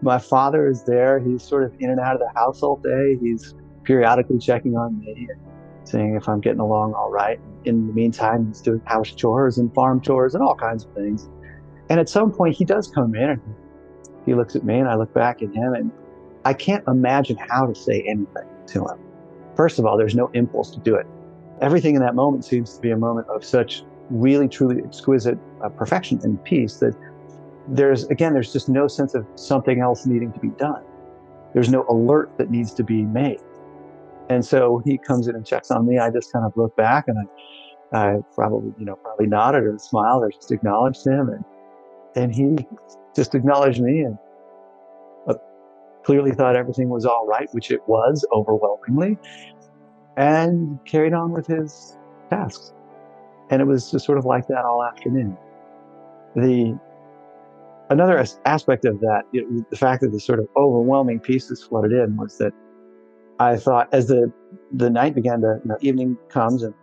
My 0.00 0.18
father 0.18 0.68
is 0.68 0.84
there. 0.84 1.18
He's 1.18 1.42
sort 1.42 1.64
of 1.64 1.74
in 1.80 1.90
and 1.90 1.98
out 1.98 2.14
of 2.14 2.20
the 2.20 2.38
house 2.38 2.62
all 2.62 2.76
day. 2.76 3.18
He's 3.20 3.54
periodically 3.84 4.38
checking 4.38 4.76
on 4.76 4.98
me 5.00 5.26
and 5.28 5.40
seeing 5.84 6.14
if 6.14 6.28
I'm 6.28 6.40
getting 6.40 6.60
along 6.60 6.94
all 6.94 7.10
right. 7.10 7.40
In 7.64 7.86
the 7.86 7.92
meantime, 7.92 8.46
he's 8.46 8.60
doing 8.60 8.80
house 8.84 9.12
chores 9.12 9.58
and 9.58 9.74
farm 9.74 10.00
chores 10.00 10.34
and 10.34 10.44
all 10.44 10.54
kinds 10.54 10.84
of 10.84 10.92
things. 10.94 11.28
And 11.90 11.98
at 11.98 12.08
some 12.08 12.30
point, 12.30 12.54
he 12.54 12.64
does 12.64 12.88
come 12.88 13.14
in 13.14 13.30
and 13.30 13.42
he 14.26 14.34
looks 14.34 14.54
at 14.54 14.64
me 14.64 14.78
and 14.78 14.88
I 14.88 14.94
look 14.94 15.12
back 15.14 15.42
at 15.42 15.52
him 15.52 15.74
and 15.74 15.90
I 16.44 16.52
can't 16.52 16.86
imagine 16.86 17.36
how 17.36 17.66
to 17.66 17.74
say 17.74 18.02
anything 18.02 18.48
to 18.68 18.86
him. 18.86 18.98
First 19.56 19.78
of 19.78 19.86
all, 19.86 19.96
there's 19.96 20.14
no 20.14 20.28
impulse 20.34 20.70
to 20.72 20.80
do 20.80 20.94
it. 20.94 21.06
Everything 21.60 21.96
in 21.96 22.02
that 22.02 22.14
moment 22.14 22.44
seems 22.44 22.74
to 22.74 22.80
be 22.80 22.90
a 22.90 22.96
moment 22.96 23.26
of 23.28 23.44
such 23.44 23.82
really 24.10 24.48
truly 24.48 24.82
exquisite 24.84 25.38
uh, 25.62 25.68
perfection 25.68 26.20
and 26.22 26.42
peace 26.44 26.76
that 26.76 26.94
there's 27.68 28.04
again 28.04 28.32
there's 28.32 28.52
just 28.52 28.68
no 28.68 28.88
sense 28.88 29.14
of 29.14 29.26
something 29.34 29.80
else 29.80 30.06
needing 30.06 30.32
to 30.32 30.40
be 30.40 30.48
done. 30.50 30.82
There's 31.54 31.68
no 31.68 31.84
alert 31.88 32.36
that 32.38 32.50
needs 32.50 32.72
to 32.74 32.84
be 32.84 33.02
made. 33.02 33.40
And 34.30 34.44
so 34.44 34.82
he 34.84 34.98
comes 34.98 35.28
in 35.28 35.34
and 35.34 35.46
checks 35.46 35.70
on 35.70 35.86
me. 35.86 35.98
I 35.98 36.10
just 36.10 36.32
kind 36.32 36.44
of 36.44 36.52
look 36.56 36.76
back 36.76 37.08
and 37.08 37.18
i, 37.18 37.24
I 37.92 38.16
probably 38.34 38.72
you 38.78 38.84
know 38.84 38.96
probably 38.96 39.26
nodded 39.26 39.64
or 39.64 39.78
smiled 39.78 40.22
or 40.22 40.30
just 40.30 40.52
acknowledged 40.52 41.06
him 41.06 41.28
and 41.28 41.44
and 42.16 42.34
he 42.34 42.66
just 43.14 43.34
acknowledged 43.34 43.80
me 43.80 44.00
and 44.00 44.18
uh, 45.26 45.34
clearly 46.04 46.32
thought 46.32 46.56
everything 46.56 46.88
was 46.88 47.06
all 47.06 47.26
right 47.26 47.48
which 47.52 47.70
it 47.70 47.80
was 47.86 48.26
overwhelmingly 48.32 49.16
and 50.16 50.78
carried 50.84 51.14
on 51.14 51.32
with 51.32 51.46
his 51.46 51.96
tasks 52.28 52.72
and 53.50 53.62
it 53.62 53.66
was 53.66 53.90
just 53.90 54.04
sort 54.04 54.18
of 54.18 54.24
like 54.24 54.46
that 54.48 54.64
all 54.64 54.84
afternoon. 54.84 55.36
The 56.36 56.78
another 57.90 58.24
aspect 58.44 58.84
of 58.84 59.00
that, 59.00 59.22
the 59.32 59.76
fact 59.76 60.02
that 60.02 60.12
the 60.12 60.20
sort 60.20 60.38
of 60.38 60.48
overwhelming 60.56 61.20
pieces 61.20 61.62
flooded 61.62 61.92
in, 61.92 62.16
was 62.16 62.38
that 62.38 62.52
I 63.40 63.56
thought 63.56 63.88
as 63.92 64.08
the 64.08 64.32
the 64.72 64.90
night 64.90 65.14
began 65.14 65.40
to, 65.40 65.60
you 65.62 65.68
know, 65.68 65.78
evening 65.80 66.18
comes, 66.28 66.62
and 66.62 66.74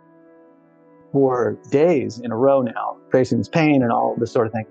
for 1.12 1.58
days 1.70 2.18
in 2.18 2.32
a 2.32 2.36
row 2.36 2.62
now, 2.62 2.96
facing 3.12 3.38
this 3.38 3.48
pain 3.48 3.82
and 3.82 3.92
all 3.92 4.16
this 4.18 4.32
sort 4.32 4.46
of 4.46 4.52
thing, 4.52 4.66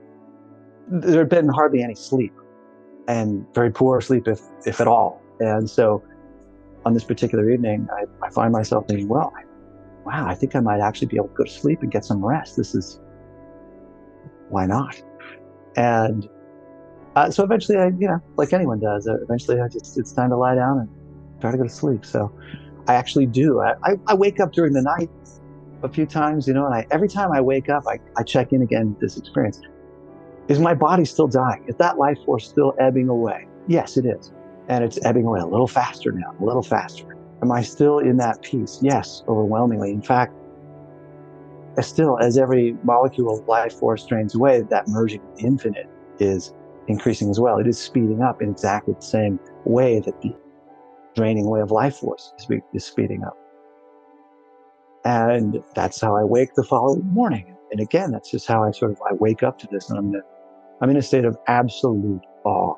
there 0.87 1.19
had 1.19 1.29
been 1.29 1.47
hardly 1.47 1.81
any 1.83 1.95
sleep, 1.95 2.33
and 3.07 3.45
very 3.53 3.71
poor 3.71 4.01
sleep, 4.01 4.27
if 4.27 4.41
if 4.65 4.81
at 4.81 4.87
all. 4.87 5.21
And 5.39 5.69
so, 5.69 6.03
on 6.85 6.93
this 6.93 7.03
particular 7.03 7.49
evening, 7.49 7.87
I, 7.91 8.25
I 8.25 8.29
find 8.29 8.51
myself 8.51 8.87
thinking, 8.87 9.07
well, 9.07 9.33
I 9.35 9.43
wow, 10.05 10.27
I 10.27 10.35
think 10.35 10.55
I 10.55 10.59
might 10.59 10.79
actually 10.79 11.07
be 11.07 11.17
able 11.17 11.29
to 11.29 11.33
go 11.33 11.43
to 11.43 11.49
sleep 11.49 11.81
and 11.81 11.91
get 11.91 12.05
some 12.05 12.23
rest. 12.23 12.55
This 12.57 12.75
is, 12.75 12.99
why 14.49 14.65
not? 14.65 15.01
And 15.75 16.29
uh, 17.15 17.31
so 17.31 17.43
eventually, 17.43 17.77
I, 17.77 17.87
you 17.87 18.07
know, 18.07 18.19
like 18.37 18.53
anyone 18.53 18.79
does, 18.79 19.07
uh, 19.07 19.15
eventually 19.21 19.59
I 19.59 19.67
just, 19.67 19.97
it's 19.97 20.13
time 20.13 20.29
to 20.29 20.37
lie 20.37 20.55
down 20.55 20.79
and 20.79 21.41
try 21.41 21.51
to 21.51 21.57
go 21.57 21.63
to 21.63 21.69
sleep. 21.69 22.05
So 22.05 22.31
I 22.87 22.93
actually 22.93 23.25
do. 23.25 23.61
I, 23.61 23.73
I, 23.83 23.95
I 24.07 24.13
wake 24.13 24.39
up 24.39 24.51
during 24.51 24.73
the 24.73 24.81
night 24.81 25.09
a 25.81 25.89
few 25.89 26.05
times, 26.05 26.47
you 26.47 26.53
know, 26.53 26.65
and 26.65 26.75
I, 26.75 26.85
every 26.91 27.09
time 27.09 27.31
I 27.31 27.41
wake 27.41 27.69
up, 27.69 27.83
I, 27.87 27.99
I 28.17 28.23
check 28.23 28.53
in 28.53 28.61
again 28.61 28.95
this 29.01 29.17
experience. 29.17 29.59
Is 30.47 30.59
my 30.59 30.75
body 30.75 31.05
still 31.05 31.27
dying? 31.27 31.65
Is 31.67 31.75
that 31.77 31.97
life 31.97 32.17
force 32.25 32.47
still 32.47 32.73
ebbing 32.79 33.09
away? 33.09 33.47
Yes, 33.67 33.97
it 33.97 34.05
is. 34.05 34.31
And 34.67 34.83
it's 34.83 35.03
ebbing 35.03 35.25
away 35.25 35.39
a 35.39 35.45
little 35.47 35.67
faster 35.67 36.11
now, 36.11 36.35
a 36.39 36.45
little 36.45 36.61
faster. 36.61 37.14
Am 37.41 37.51
I 37.51 37.61
still 37.61 37.99
in 37.99 38.17
that 38.17 38.41
peace? 38.41 38.79
Yes, 38.81 39.23
overwhelmingly. 39.27 39.91
In 39.91 40.01
fact, 40.01 40.33
still, 41.81 42.17
as 42.19 42.37
every 42.37 42.75
molecule 42.83 43.37
of 43.37 43.47
life 43.47 43.73
force 43.73 44.05
drains 44.05 44.35
away, 44.35 44.61
that 44.61 44.87
merging 44.87 45.21
with 45.25 45.35
the 45.39 45.45
infinite 45.45 45.89
is 46.19 46.53
increasing 46.87 47.29
as 47.29 47.39
well. 47.39 47.57
It 47.57 47.67
is 47.67 47.79
speeding 47.79 48.21
up 48.21 48.41
in 48.41 48.51
exactly 48.51 48.93
the 48.93 49.05
same 49.05 49.39
way 49.65 49.99
that 49.99 50.21
the 50.21 50.33
draining 51.15 51.45
away 51.45 51.61
of 51.61 51.71
life 51.71 51.97
force 51.97 52.33
is, 52.37 52.47
is 52.73 52.85
speeding 52.85 53.23
up. 53.23 53.37
And 55.03 55.61
that's 55.75 56.01
how 56.01 56.15
I 56.15 56.23
wake 56.23 56.55
the 56.55 56.63
following 56.63 57.05
morning. 57.13 57.55
And 57.71 57.79
again, 57.79 58.11
that's 58.11 58.31
just 58.31 58.47
how 58.47 58.63
I 58.63 58.71
sort 58.71 58.91
of 58.91 59.01
I 59.09 59.13
wake 59.13 59.43
up 59.43 59.59
to 59.59 59.67
this, 59.71 59.89
and 59.89 59.99
I'm 59.99 60.07
in 60.09 60.15
a, 60.15 60.23
I'm 60.81 60.89
in 60.89 60.97
a 60.97 61.01
state 61.01 61.25
of 61.25 61.37
absolute 61.47 62.21
awe 62.43 62.75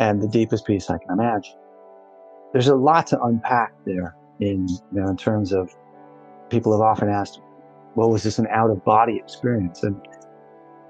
and 0.00 0.22
the 0.22 0.28
deepest 0.28 0.64
peace 0.66 0.90
I 0.90 0.98
can 0.98 1.10
imagine 1.10 1.54
there's 2.52 2.68
a 2.68 2.76
lot 2.76 3.06
to 3.08 3.22
unpack 3.22 3.72
there 3.84 4.14
in 4.40 4.68
you 4.68 5.00
know 5.00 5.08
in 5.08 5.16
terms 5.16 5.52
of 5.52 5.70
people 6.50 6.72
have 6.72 6.80
often 6.80 7.08
asked 7.08 7.40
what 7.94 8.10
was 8.10 8.22
this 8.22 8.38
an 8.38 8.46
out 8.48 8.70
of 8.70 8.84
body 8.84 9.16
experience? 9.16 9.82
And 9.82 9.96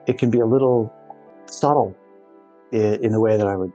it 0.07 0.19
can 0.19 0.31
be 0.31 0.41
a 0.41 0.47
little 0.47 0.93
subtle 1.47 1.97
in, 2.73 3.03
in 3.03 3.12
the 3.12 3.21
way 3.21 3.38
that 3.38 3.47
i 3.47 3.57
would 3.57 3.73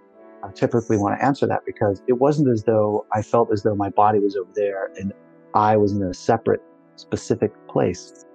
typically 0.54 0.98
want 0.98 1.18
to 1.18 1.26
answer 1.26 1.48
that 1.48 1.62
because 1.66 2.04
it 2.08 2.14
wasn't 2.14 2.48
as 2.50 2.64
though 2.66 3.06
i 3.12 3.22
felt 3.24 3.52
as 3.52 3.64
though 3.64 3.74
my 3.74 3.90
body 3.90 4.20
was 4.20 4.36
over 4.36 4.52
there 4.54 4.92
and 4.98 5.12
i 5.56 5.76
was 5.76 5.94
in 5.94 6.04
a 6.04 6.14
separate 6.14 6.62
specific 6.96 7.52
place. 7.68 8.26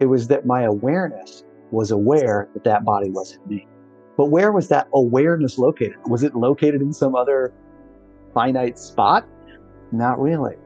It 0.00 0.06
was 0.06 0.28
that 0.28 0.46
my 0.46 0.62
awareness 0.62 1.44
was 1.70 1.90
aware 1.90 2.48
that 2.54 2.64
that 2.64 2.84
body 2.84 3.10
wasn't 3.10 3.46
me. 3.48 3.66
But 4.16 4.26
where 4.26 4.52
was 4.52 4.68
that 4.68 4.88
awareness 4.94 5.58
located? 5.58 5.96
Was 6.06 6.22
it 6.22 6.34
located 6.34 6.80
in 6.80 6.92
some 6.92 7.14
other 7.14 7.52
finite 8.36 8.78
spot? 8.78 9.26
Not 9.92 10.20
really. 10.20 10.56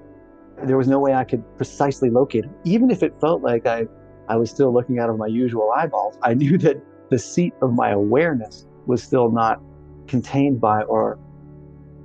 There 0.64 0.76
was 0.76 0.88
no 0.88 0.98
way 0.98 1.14
I 1.14 1.22
could 1.22 1.44
precisely 1.56 2.10
locate 2.10 2.44
it. 2.44 2.50
Even 2.64 2.90
if 2.90 3.00
it 3.04 3.14
felt 3.20 3.42
like 3.42 3.64
I, 3.64 3.86
I 4.28 4.36
was 4.36 4.50
still 4.50 4.74
looking 4.74 4.98
out 4.98 5.08
of 5.08 5.16
my 5.16 5.28
usual 5.28 5.70
eyeballs, 5.76 6.18
I 6.22 6.34
knew 6.42 6.58
that 6.58 6.82
the 7.10 7.18
seat 7.18 7.54
of 7.62 7.72
my 7.72 7.90
awareness 7.90 8.66
was 8.86 9.04
still 9.04 9.30
not 9.30 9.62
contained 10.08 10.60
by 10.60 10.82
or 10.82 11.16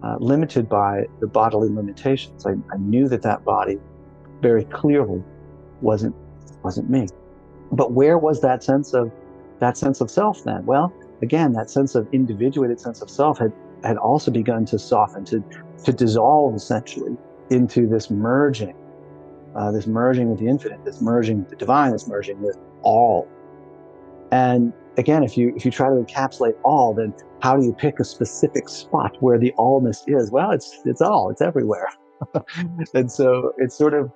uh, 0.03 0.17
limited 0.19 0.69
by 0.69 1.05
the 1.19 1.25
bodily 1.25 1.69
limitations. 1.69 2.45
I, 2.45 2.51
I 2.71 2.77
knew 2.77 3.09
that 3.09 3.23
that 3.23 3.43
body 3.43 3.79
very 4.41 4.65
clearly 4.65 5.23
wasn't 5.81 6.15
wasn't 6.61 6.91
me. 6.91 7.07
But 7.71 7.93
where 7.93 8.19
was 8.19 8.41
that 8.41 8.63
sense 8.63 8.93
of 8.93 9.11
that 9.59 9.77
sense 9.77 9.99
of 9.99 10.11
self 10.11 10.43
then? 10.43 10.63
Well, 10.67 10.93
again, 11.23 11.53
that 11.53 11.71
sense 11.71 11.95
of 11.95 12.07
individuated 12.11 12.79
sense 12.79 13.01
of 13.01 13.09
self 13.09 13.39
had 13.39 13.51
had 13.85 13.97
also 13.97 14.31
begun 14.31 14.65
to 14.65 14.79
soften, 14.79 15.25
to, 15.25 15.43
to 15.83 15.93
dissolve 15.93 16.55
essentially 16.55 17.15
into 17.49 17.87
this 17.87 18.09
merging, 18.09 18.75
uh, 19.55 19.71
this 19.71 19.87
merging 19.87 20.29
with 20.29 20.39
the 20.39 20.47
infinite, 20.47 20.83
this 20.85 21.01
merging 21.01 21.39
with 21.39 21.49
the 21.49 21.55
divine, 21.55 21.91
this 21.91 22.07
merging 22.07 22.41
with 22.41 22.57
all. 22.81 23.27
And 24.31 24.73
again, 24.97 25.23
if 25.23 25.37
you 25.37 25.53
if 25.55 25.65
you 25.65 25.71
try 25.71 25.89
to 25.89 25.95
encapsulate 25.95 26.55
all, 26.63 26.93
then 26.93 27.13
how 27.41 27.55
do 27.55 27.65
you 27.65 27.73
pick 27.73 27.99
a 27.99 28.03
specific 28.03 28.67
spot 28.69 29.15
where 29.19 29.37
the 29.37 29.53
allness 29.57 30.03
is? 30.07 30.31
Well, 30.31 30.51
it's 30.51 30.81
it's 30.85 31.01
all, 31.01 31.29
it's 31.29 31.41
everywhere. 31.41 31.87
and 32.93 33.11
so 33.11 33.53
it's 33.57 33.77
sort 33.77 33.93
of 33.93 34.11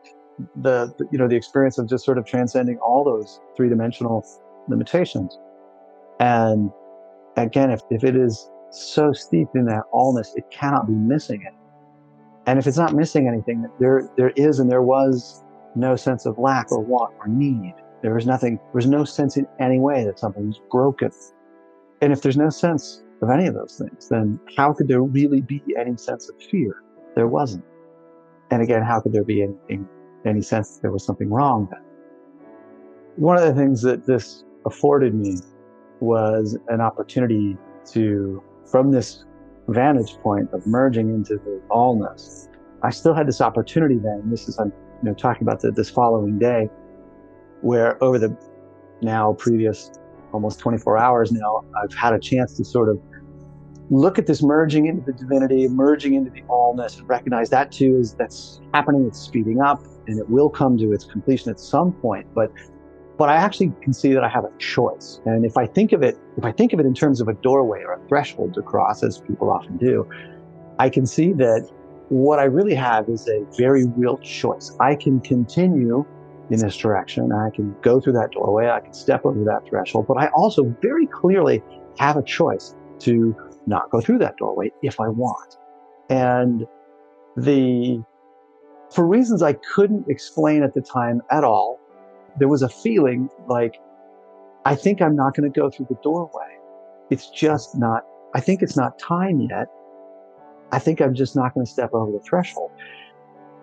the 0.61 0.93
you 1.11 1.17
know 1.17 1.27
the 1.27 1.35
experience 1.35 1.77
of 1.77 1.87
just 1.87 2.05
sort 2.05 2.17
of 2.17 2.25
transcending 2.25 2.77
all 2.79 3.03
those 3.03 3.39
three 3.55 3.69
dimensional 3.69 4.25
limitations. 4.67 5.37
And 6.19 6.71
again, 7.37 7.71
if, 7.71 7.81
if 7.89 8.03
it 8.03 8.15
is 8.15 8.49
so 8.71 9.11
steeped 9.13 9.55
in 9.55 9.65
that 9.65 9.83
allness, 9.93 10.35
it 10.35 10.49
cannot 10.51 10.87
be 10.87 10.93
missing 10.93 11.41
it. 11.41 11.53
And 12.45 12.57
if 12.57 12.67
it's 12.67 12.77
not 12.77 12.93
missing 12.93 13.27
anything, 13.27 13.65
there 13.79 14.09
there 14.17 14.31
is 14.35 14.59
and 14.59 14.69
there 14.69 14.81
was 14.81 15.43
no 15.75 15.95
sense 15.95 16.25
of 16.25 16.37
lack 16.37 16.71
or 16.71 16.79
want 16.79 17.13
or 17.19 17.27
need. 17.27 17.75
There 18.01 18.13
was 18.13 18.25
nothing, 18.25 18.55
there 18.55 18.73
was 18.73 18.87
no 18.87 19.03
sense 19.03 19.37
in 19.37 19.45
any 19.59 19.79
way 19.79 20.05
that 20.05 20.19
something 20.19 20.47
was 20.47 20.61
broken. 20.71 21.11
And 22.01 22.13
if 22.13 22.21
there's 22.21 22.37
no 22.37 22.49
sense 22.49 23.03
of 23.21 23.29
any 23.29 23.45
of 23.47 23.53
those 23.53 23.77
things, 23.77 24.07
then 24.07 24.39
how 24.57 24.73
could 24.73 24.87
there 24.87 25.03
really 25.03 25.41
be 25.41 25.61
any 25.77 25.97
sense 25.97 26.29
of 26.29 26.41
fear? 26.41 26.81
There 27.15 27.27
wasn't. 27.27 27.65
And 28.51 28.61
again, 28.61 28.83
how 28.83 29.01
could 29.01 29.11
there 29.11 29.23
be 29.23 29.43
anything, 29.43 29.87
any 30.25 30.41
sense 30.41 30.75
that 30.75 30.81
there 30.81 30.91
was 30.91 31.05
something 31.05 31.29
wrong 31.29 31.67
then? 31.69 31.81
One 33.17 33.37
of 33.37 33.43
the 33.43 33.53
things 33.53 33.81
that 33.81 34.05
this 34.05 34.45
afforded 34.65 35.13
me 35.13 35.37
was 35.99 36.57
an 36.69 36.79
opportunity 36.79 37.57
to, 37.91 38.41
from 38.71 38.91
this 38.91 39.25
vantage 39.67 40.17
point 40.19 40.51
of 40.53 40.65
merging 40.65 41.09
into 41.09 41.35
the 41.35 41.61
allness, 41.69 42.47
I 42.83 42.89
still 42.89 43.13
had 43.13 43.27
this 43.27 43.41
opportunity 43.41 43.97
then. 43.97 44.29
This 44.29 44.47
is, 44.47 44.57
I'm 44.59 44.71
you 45.03 45.09
know, 45.09 45.13
talking 45.13 45.43
about 45.43 45.61
the, 45.61 45.71
this 45.71 45.89
following 45.89 46.39
day, 46.39 46.69
where 47.61 48.01
over 48.03 48.17
the 48.19 48.35
now 49.01 49.33
previous 49.33 49.91
almost 50.31 50.59
24 50.59 50.97
hours 50.97 51.31
now, 51.31 51.63
I've 51.81 51.93
had 51.93 52.13
a 52.13 52.19
chance 52.19 52.55
to 52.57 52.63
sort 52.63 52.89
of 52.89 52.99
look 53.89 54.19
at 54.19 54.27
this 54.27 54.43
merging 54.43 54.85
into 54.85 55.03
the 55.03 55.13
divinity, 55.13 55.67
merging 55.67 56.13
into 56.13 56.29
the 56.29 56.41
allness, 56.43 56.99
and 56.99 57.09
recognize 57.09 57.49
that 57.49 57.71
too 57.71 57.97
is 57.97 58.13
that's 58.13 58.61
happening. 58.73 59.05
It's 59.07 59.19
speeding 59.19 59.61
up, 59.61 59.83
and 60.07 60.19
it 60.19 60.29
will 60.29 60.49
come 60.49 60.77
to 60.77 60.93
its 60.93 61.05
completion 61.05 61.49
at 61.49 61.59
some 61.59 61.93
point. 61.93 62.27
But 62.33 62.51
but 63.19 63.27
I 63.27 63.35
actually 63.35 63.73
can 63.81 63.91
see 63.91 64.13
that 64.13 64.23
I 64.23 64.29
have 64.29 64.45
a 64.45 64.57
choice. 64.59 65.19
And 65.25 65.45
if 65.45 65.57
I 65.57 65.67
think 65.67 65.91
of 65.91 66.01
it, 66.01 66.17
if 66.37 66.45
I 66.45 66.53
think 66.53 66.71
of 66.71 66.79
it 66.79 66.85
in 66.85 66.93
terms 66.93 67.19
of 67.19 67.27
a 67.27 67.33
doorway 67.33 67.83
or 67.83 67.91
a 67.91 68.07
threshold 68.07 68.53
to 68.53 68.61
cross, 68.61 69.03
as 69.03 69.19
people 69.19 69.51
often 69.51 69.75
do, 69.77 70.09
I 70.79 70.89
can 70.89 71.05
see 71.05 71.33
that 71.33 71.69
what 72.07 72.39
I 72.39 72.45
really 72.45 72.75
have 72.75 73.09
is 73.09 73.27
a 73.27 73.45
very 73.57 73.85
real 73.85 74.17
choice. 74.19 74.71
I 74.79 74.95
can 74.95 75.19
continue 75.19 76.05
in 76.49 76.59
this 76.59 76.77
direction. 76.77 77.33
I 77.33 77.49
can 77.53 77.75
go 77.81 77.99
through 77.99 78.13
that 78.13 78.31
doorway. 78.31 78.69
I 78.69 78.79
can 78.79 78.93
step 78.93 79.25
over 79.25 79.43
that 79.43 79.67
threshold, 79.67 80.07
but 80.07 80.17
I 80.17 80.27
also 80.27 80.73
very 80.81 81.05
clearly 81.05 81.61
have 81.99 82.15
a 82.15 82.23
choice 82.23 82.73
to 82.99 83.35
not 83.67 83.89
go 83.89 83.99
through 83.99 84.19
that 84.19 84.37
doorway 84.37 84.71
if 84.81 85.01
I 85.01 85.09
want. 85.09 85.57
And 86.09 86.65
the, 87.35 88.01
for 88.95 89.05
reasons 89.05 89.43
I 89.43 89.53
couldn't 89.75 90.05
explain 90.07 90.63
at 90.63 90.73
the 90.73 90.81
time 90.81 91.21
at 91.31 91.43
all, 91.43 91.78
there 92.37 92.47
was 92.47 92.61
a 92.61 92.69
feeling 92.69 93.29
like, 93.47 93.79
I 94.65 94.75
think 94.75 95.01
I'm 95.01 95.15
not 95.15 95.35
going 95.35 95.51
to 95.51 95.59
go 95.59 95.69
through 95.69 95.87
the 95.89 95.97
doorway. 96.03 96.57
It's 97.09 97.29
just 97.29 97.77
not, 97.77 98.03
I 98.35 98.39
think 98.39 98.61
it's 98.61 98.77
not 98.77 98.99
time 98.99 99.41
yet. 99.41 99.67
I 100.71 100.79
think 100.79 101.01
I'm 101.01 101.15
just 101.15 101.35
not 101.35 101.53
going 101.53 101.65
to 101.65 101.71
step 101.71 101.93
over 101.93 102.11
the 102.11 102.19
threshold. 102.19 102.71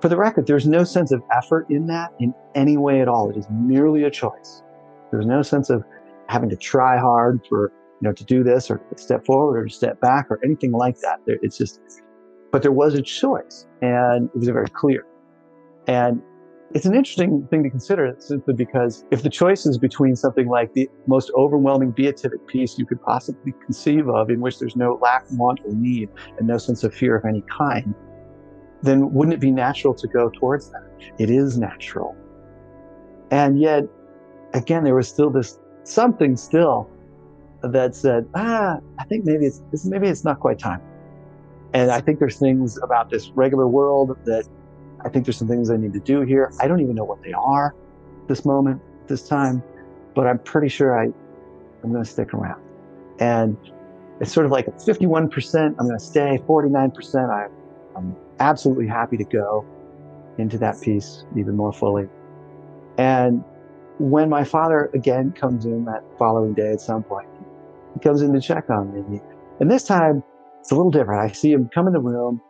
For 0.00 0.08
the 0.08 0.16
record, 0.16 0.46
there's 0.46 0.66
no 0.66 0.84
sense 0.84 1.12
of 1.12 1.22
effort 1.34 1.66
in 1.70 1.86
that 1.86 2.12
in 2.18 2.34
any 2.54 2.76
way 2.76 3.00
at 3.00 3.08
all. 3.08 3.30
It 3.30 3.36
is 3.36 3.46
merely 3.50 4.04
a 4.04 4.10
choice. 4.10 4.62
There's 5.10 5.26
no 5.26 5.42
sense 5.42 5.70
of 5.70 5.84
having 6.28 6.50
to 6.50 6.56
try 6.56 6.98
hard 6.98 7.40
for 7.48 7.72
you 8.00 8.08
know, 8.08 8.12
to 8.12 8.24
do 8.24 8.42
this 8.42 8.70
or 8.70 8.80
step 8.96 9.24
forward 9.24 9.58
or 9.58 9.68
step 9.68 10.00
back 10.00 10.26
or 10.30 10.38
anything 10.44 10.72
like 10.72 10.98
that. 11.00 11.20
It's 11.26 11.56
just, 11.56 11.80
but 12.52 12.62
there 12.62 12.72
was 12.72 12.94
a 12.94 13.02
choice 13.02 13.66
and 13.80 14.28
it 14.34 14.38
was 14.38 14.48
very 14.48 14.68
clear. 14.68 15.06
And 15.86 16.20
it's 16.74 16.84
an 16.84 16.94
interesting 16.94 17.46
thing 17.48 17.62
to 17.62 17.70
consider 17.70 18.14
simply 18.18 18.54
because 18.54 19.04
if 19.10 19.22
the 19.22 19.30
choice 19.30 19.66
is 19.66 19.78
between 19.78 20.16
something 20.16 20.48
like 20.48 20.72
the 20.72 20.90
most 21.06 21.30
overwhelming 21.36 21.92
beatific 21.92 22.46
peace 22.48 22.78
you 22.78 22.84
could 22.84 23.00
possibly 23.02 23.54
conceive 23.64 24.08
of, 24.08 24.30
in 24.30 24.40
which 24.40 24.58
there's 24.58 24.76
no 24.76 24.98
lack, 25.00 25.24
want, 25.32 25.60
or 25.64 25.72
need, 25.72 26.08
and 26.38 26.46
no 26.46 26.58
sense 26.58 26.82
of 26.82 26.92
fear 26.92 27.16
of 27.16 27.24
any 27.24 27.42
kind, 27.56 27.94
then 28.82 29.12
wouldn't 29.12 29.34
it 29.34 29.40
be 29.40 29.50
natural 29.50 29.94
to 29.94 30.08
go 30.08 30.28
towards 30.28 30.70
that? 30.70 30.82
It 31.18 31.30
is 31.30 31.56
natural. 31.56 32.16
And 33.30 33.60
yet, 33.60 33.84
again, 34.52 34.84
there 34.84 34.94
was 34.94 35.08
still 35.08 35.30
this 35.30 35.58
something 35.84 36.36
still 36.36 36.90
that 37.62 37.94
said, 37.94 38.28
ah, 38.34 38.78
I 38.98 39.04
think 39.04 39.24
maybe 39.24 39.46
it's 39.46 39.62
maybe 39.84 40.08
it's 40.08 40.24
not 40.24 40.40
quite 40.40 40.58
time. 40.58 40.82
And 41.74 41.90
I 41.90 42.00
think 42.00 42.18
there's 42.18 42.38
things 42.38 42.78
about 42.82 43.10
this 43.10 43.30
regular 43.30 43.66
world 43.66 44.16
that 44.24 44.48
I 45.06 45.08
think 45.08 45.24
there's 45.24 45.36
some 45.36 45.48
things 45.48 45.70
I 45.70 45.76
need 45.76 45.92
to 45.92 46.00
do 46.00 46.22
here. 46.22 46.52
I 46.60 46.66
don't 46.66 46.80
even 46.80 46.96
know 46.96 47.04
what 47.04 47.22
they 47.22 47.32
are 47.32 47.74
this 48.26 48.44
moment, 48.44 48.82
this 49.06 49.28
time, 49.28 49.62
but 50.14 50.26
I'm 50.26 50.40
pretty 50.40 50.68
sure 50.68 50.98
I, 50.98 51.04
I'm 51.04 51.92
going 51.92 52.02
to 52.02 52.10
stick 52.10 52.34
around. 52.34 52.60
And 53.20 53.56
it's 54.20 54.32
sort 54.32 54.46
of 54.46 54.52
like 54.52 54.66
51%, 54.66 55.64
I'm 55.64 55.86
going 55.86 55.98
to 55.98 56.04
stay, 56.04 56.38
49%, 56.48 57.30
I, 57.30 57.48
I'm 57.96 58.16
absolutely 58.40 58.88
happy 58.88 59.16
to 59.16 59.24
go 59.24 59.64
into 60.38 60.58
that 60.58 60.80
peace 60.80 61.24
even 61.36 61.56
more 61.56 61.72
fully. 61.72 62.08
And 62.98 63.44
when 63.98 64.28
my 64.28 64.42
father 64.42 64.90
again 64.92 65.32
comes 65.32 65.66
in 65.66 65.84
that 65.84 66.02
following 66.18 66.52
day 66.52 66.72
at 66.72 66.80
some 66.80 67.02
point, 67.02 67.28
he 67.94 68.00
comes 68.00 68.22
in 68.22 68.32
to 68.32 68.40
check 68.40 68.68
on 68.70 68.92
me. 69.10 69.20
And 69.60 69.70
this 69.70 69.84
time, 69.84 70.22
it's 70.60 70.72
a 70.72 70.74
little 70.74 70.90
different. 70.90 71.30
I 71.30 71.32
see 71.32 71.52
him 71.52 71.70
come 71.72 71.86
in 71.86 71.92
the 71.92 72.00
room, 72.00 72.40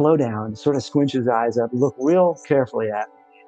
slow 0.00 0.16
down, 0.16 0.56
sort 0.56 0.76
of 0.76 0.82
squinch 0.82 1.12
his 1.12 1.28
eyes 1.28 1.58
up, 1.58 1.68
look 1.74 1.94
real 1.98 2.38
carefully 2.48 2.88
at 2.90 3.08
me. 3.08 3.44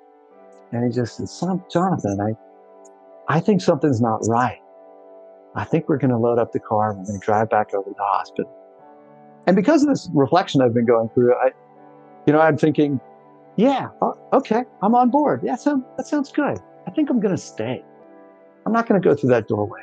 And 0.72 0.84
he 0.84 0.94
just 0.94 1.16
says, 1.16 1.42
Jonathan, 1.72 2.20
I, 2.20 3.34
I 3.34 3.40
think 3.40 3.62
something's 3.62 4.02
not 4.02 4.20
right. 4.28 4.60
I 5.54 5.64
think 5.64 5.88
we're 5.88 5.96
going 5.96 6.10
to 6.10 6.18
load 6.18 6.38
up 6.38 6.52
the 6.52 6.60
car 6.60 6.90
and 6.90 6.98
we're 6.98 7.06
going 7.06 7.20
to 7.20 7.24
drive 7.24 7.48
back 7.48 7.72
over 7.72 7.88
to 7.88 7.94
the 7.96 8.04
hospital. 8.04 8.52
And 9.46 9.56
because 9.56 9.82
of 9.82 9.88
this 9.88 10.10
reflection 10.12 10.60
I've 10.60 10.74
been 10.74 10.84
going 10.84 11.08
through, 11.14 11.34
I, 11.34 11.52
you 12.26 12.34
know, 12.34 12.40
I'm 12.40 12.58
thinking, 12.58 13.00
yeah, 13.56 13.88
uh, 14.02 14.12
okay, 14.34 14.64
I'm 14.82 14.94
on 14.94 15.08
board. 15.08 15.40
Yeah, 15.42 15.56
so, 15.56 15.82
that 15.96 16.06
sounds 16.06 16.30
good. 16.30 16.58
I 16.86 16.90
think 16.90 17.08
I'm 17.08 17.20
going 17.20 17.34
to 17.34 17.42
stay. 17.42 17.82
I'm 18.66 18.72
not 18.74 18.86
going 18.86 19.00
to 19.00 19.08
go 19.08 19.14
through 19.14 19.30
that 19.30 19.48
doorway 19.48 19.80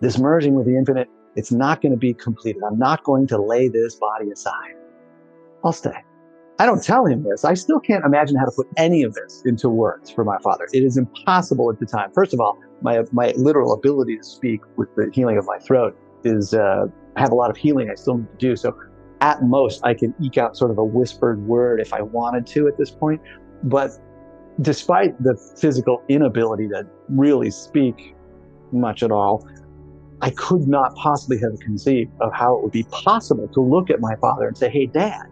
this 0.00 0.18
merging 0.18 0.54
with 0.54 0.66
the 0.66 0.76
infinite, 0.76 1.08
it's 1.36 1.52
not 1.52 1.80
going 1.80 1.92
to 1.92 1.98
be 1.98 2.14
completed. 2.14 2.62
I'm 2.66 2.78
not 2.78 3.04
going 3.04 3.26
to 3.28 3.40
lay 3.40 3.68
this 3.68 3.94
body 3.96 4.30
aside. 4.30 4.74
I'll 5.64 5.72
stay. 5.72 5.94
I 6.58 6.66
don't 6.66 6.82
tell 6.82 7.06
him 7.06 7.24
this. 7.24 7.44
I 7.44 7.54
still 7.54 7.80
can't 7.80 8.04
imagine 8.04 8.36
how 8.36 8.44
to 8.44 8.50
put 8.50 8.68
any 8.76 9.02
of 9.02 9.14
this 9.14 9.42
into 9.46 9.70
words 9.70 10.10
for 10.10 10.24
my 10.24 10.36
father. 10.42 10.68
It 10.74 10.82
is 10.82 10.98
impossible 10.98 11.70
at 11.70 11.80
the 11.80 11.86
time. 11.86 12.10
First 12.12 12.34
of 12.34 12.40
all, 12.40 12.58
my, 12.82 13.02
my 13.12 13.32
literal 13.36 13.72
ability 13.72 14.18
to 14.18 14.22
speak 14.22 14.60
with 14.76 14.94
the 14.94 15.10
healing 15.12 15.38
of 15.38 15.46
my 15.46 15.58
throat 15.58 15.96
is, 16.22 16.52
uh, 16.52 16.84
I 17.16 17.20
have 17.20 17.32
a 17.32 17.34
lot 17.34 17.48
of 17.48 17.56
healing 17.56 17.88
I 17.90 17.94
still 17.94 18.18
need 18.18 18.30
to 18.30 18.36
do. 18.36 18.56
So 18.56 18.78
at 19.22 19.42
most, 19.42 19.80
I 19.84 19.94
can 19.94 20.14
eke 20.20 20.36
out 20.36 20.54
sort 20.54 20.70
of 20.70 20.76
a 20.76 20.84
whispered 20.84 21.40
word 21.46 21.80
if 21.80 21.94
I 21.94 22.02
wanted 22.02 22.46
to 22.48 22.68
at 22.68 22.76
this 22.76 22.90
point. 22.90 23.22
But 23.62 23.92
despite 24.60 25.20
the 25.22 25.36
physical 25.58 26.02
inability 26.08 26.68
to 26.68 26.86
really 27.08 27.50
speak 27.50 28.14
much 28.70 29.02
at 29.02 29.10
all, 29.10 29.48
I 30.20 30.28
could 30.30 30.68
not 30.68 30.94
possibly 30.96 31.38
have 31.38 31.58
conceived 31.60 32.12
of 32.20 32.32
how 32.34 32.56
it 32.56 32.62
would 32.62 32.72
be 32.72 32.82
possible 32.90 33.48
to 33.48 33.60
look 33.62 33.88
at 33.88 34.00
my 34.00 34.14
father 34.16 34.46
and 34.46 34.56
say, 34.56 34.68
Hey, 34.68 34.84
dad, 34.84 35.26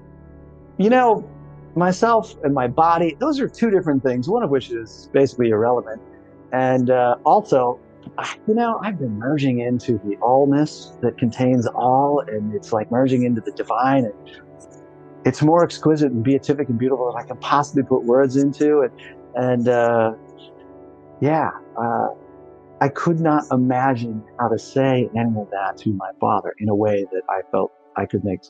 you 0.79 0.91
know, 0.91 1.29
myself 1.77 2.35
and 2.43 2.55
my 2.55 2.69
body, 2.69 3.17
those 3.21 3.41
are 3.41 3.49
two 3.49 3.71
different 3.71 4.03
things, 4.03 4.29
one 4.29 4.43
of 4.43 4.51
which 4.51 4.71
is 4.71 5.11
basically 5.13 5.51
irrelevant. 5.51 6.01
And 6.53 6.91
uh, 6.91 7.17
also, 7.25 7.79
you 8.47 8.55
know, 8.55 8.79
I've 8.83 8.99
been 8.99 9.19
merging 9.19 9.61
into 9.61 9.93
the 10.05 10.17
allness 10.23 10.99
that 11.01 11.19
contains 11.19 11.67
all, 11.67 12.23
and 12.27 12.55
it's 12.55 12.73
like 12.73 12.91
merging 12.91 13.25
into 13.25 13.41
the 13.41 13.53
divine. 13.53 14.07
And 14.07 14.15
it's 15.25 15.43
more 15.43 15.63
exquisite 15.63 16.11
and 16.11 16.25
beatific 16.25 16.69
and 16.69 16.79
beautiful 16.79 17.13
than 17.13 17.23
I 17.23 17.27
can 17.27 17.37
possibly 17.39 17.83
put 17.83 18.05
words 18.05 18.37
into. 18.37 18.81
And, 18.81 18.93
and 19.35 19.69
uh, 19.69 20.13
yeah, 21.21 21.51
uh, 21.77 22.09
I 22.81 22.89
could 22.89 23.21
not 23.21 23.45
imagine 23.51 24.23
how 24.39 24.49
to 24.49 24.59
say 24.59 25.11
any 25.17 25.41
of 25.41 25.51
that 25.51 25.77
to 25.79 25.93
my 25.93 26.11
father 26.21 26.55
in 26.59 26.69
a 26.69 26.75
way 26.75 27.05
that 27.13 27.23
I 27.29 27.41
felt 27.51 27.73
I 27.97 28.07
could 28.07 28.25
make 28.25 28.41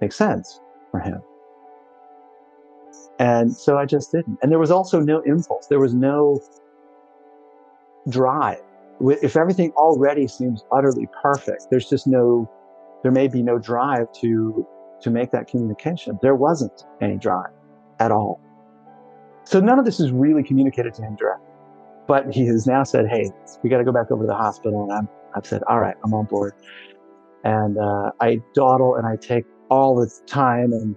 make 0.00 0.12
sense 0.12 0.60
for 0.90 1.00
him. 1.00 1.20
And 3.18 3.54
so 3.54 3.78
I 3.78 3.86
just 3.86 4.12
didn't. 4.12 4.38
And 4.42 4.50
there 4.50 4.58
was 4.58 4.70
also 4.70 5.00
no 5.00 5.20
impulse. 5.20 5.66
There 5.68 5.80
was 5.80 5.94
no 5.94 6.40
drive. 8.08 8.60
If 9.00 9.36
everything 9.36 9.72
already 9.72 10.26
seems 10.28 10.64
utterly 10.72 11.08
perfect, 11.22 11.66
there's 11.70 11.88
just 11.88 12.06
no, 12.06 12.50
there 13.02 13.12
may 13.12 13.28
be 13.28 13.42
no 13.42 13.58
drive 13.58 14.12
to, 14.20 14.66
to 15.00 15.10
make 15.10 15.30
that 15.32 15.46
communication. 15.46 16.18
There 16.22 16.34
wasn't 16.34 16.84
any 17.00 17.16
drive 17.16 17.50
at 18.00 18.10
all. 18.10 18.40
So 19.44 19.60
none 19.60 19.78
of 19.78 19.84
this 19.84 20.00
is 20.00 20.10
really 20.10 20.42
communicated 20.42 20.94
to 20.94 21.02
him 21.02 21.16
directly. 21.16 21.46
But 22.06 22.32
he 22.32 22.46
has 22.46 22.66
now 22.66 22.82
said, 22.82 23.06
"Hey, 23.08 23.30
we 23.62 23.70
got 23.70 23.78
to 23.78 23.84
go 23.84 23.92
back 23.92 24.10
over 24.10 24.24
to 24.24 24.26
the 24.26 24.34
hospital." 24.34 24.82
And 24.82 24.92
I'm, 24.92 25.08
I've 25.34 25.46
said, 25.46 25.62
"All 25.68 25.80
right, 25.80 25.94
I'm 26.04 26.12
on 26.12 26.26
board." 26.26 26.52
And 27.44 27.78
uh, 27.78 28.10
I 28.20 28.40
dawdle 28.54 28.96
and 28.96 29.06
I 29.06 29.16
take 29.16 29.44
all 29.70 29.96
the 29.96 30.10
time, 30.26 30.72
and 30.72 30.96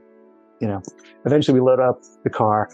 you 0.59 0.67
know, 0.67 0.81
eventually 1.25 1.59
we 1.59 1.65
load 1.65 1.79
up 1.79 2.01
the 2.23 2.29
car. 2.29 2.69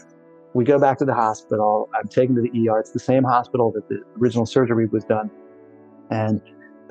We 0.54 0.64
go 0.64 0.80
back 0.80 1.00
to 1.00 1.06
the 1.06 1.14
hospital. 1.14 1.90
I'm 1.96 2.08
taken 2.08 2.36
to 2.36 2.42
the 2.42 2.70
ER. 2.70 2.80
It's 2.80 2.92
the 2.92 3.00
same 3.00 3.24
hospital 3.24 3.72
that 3.72 3.90
the 3.90 4.04
original 4.20 4.46
surgery 4.46 4.86
was 4.86 5.04
done, 5.04 5.30
and 6.12 6.42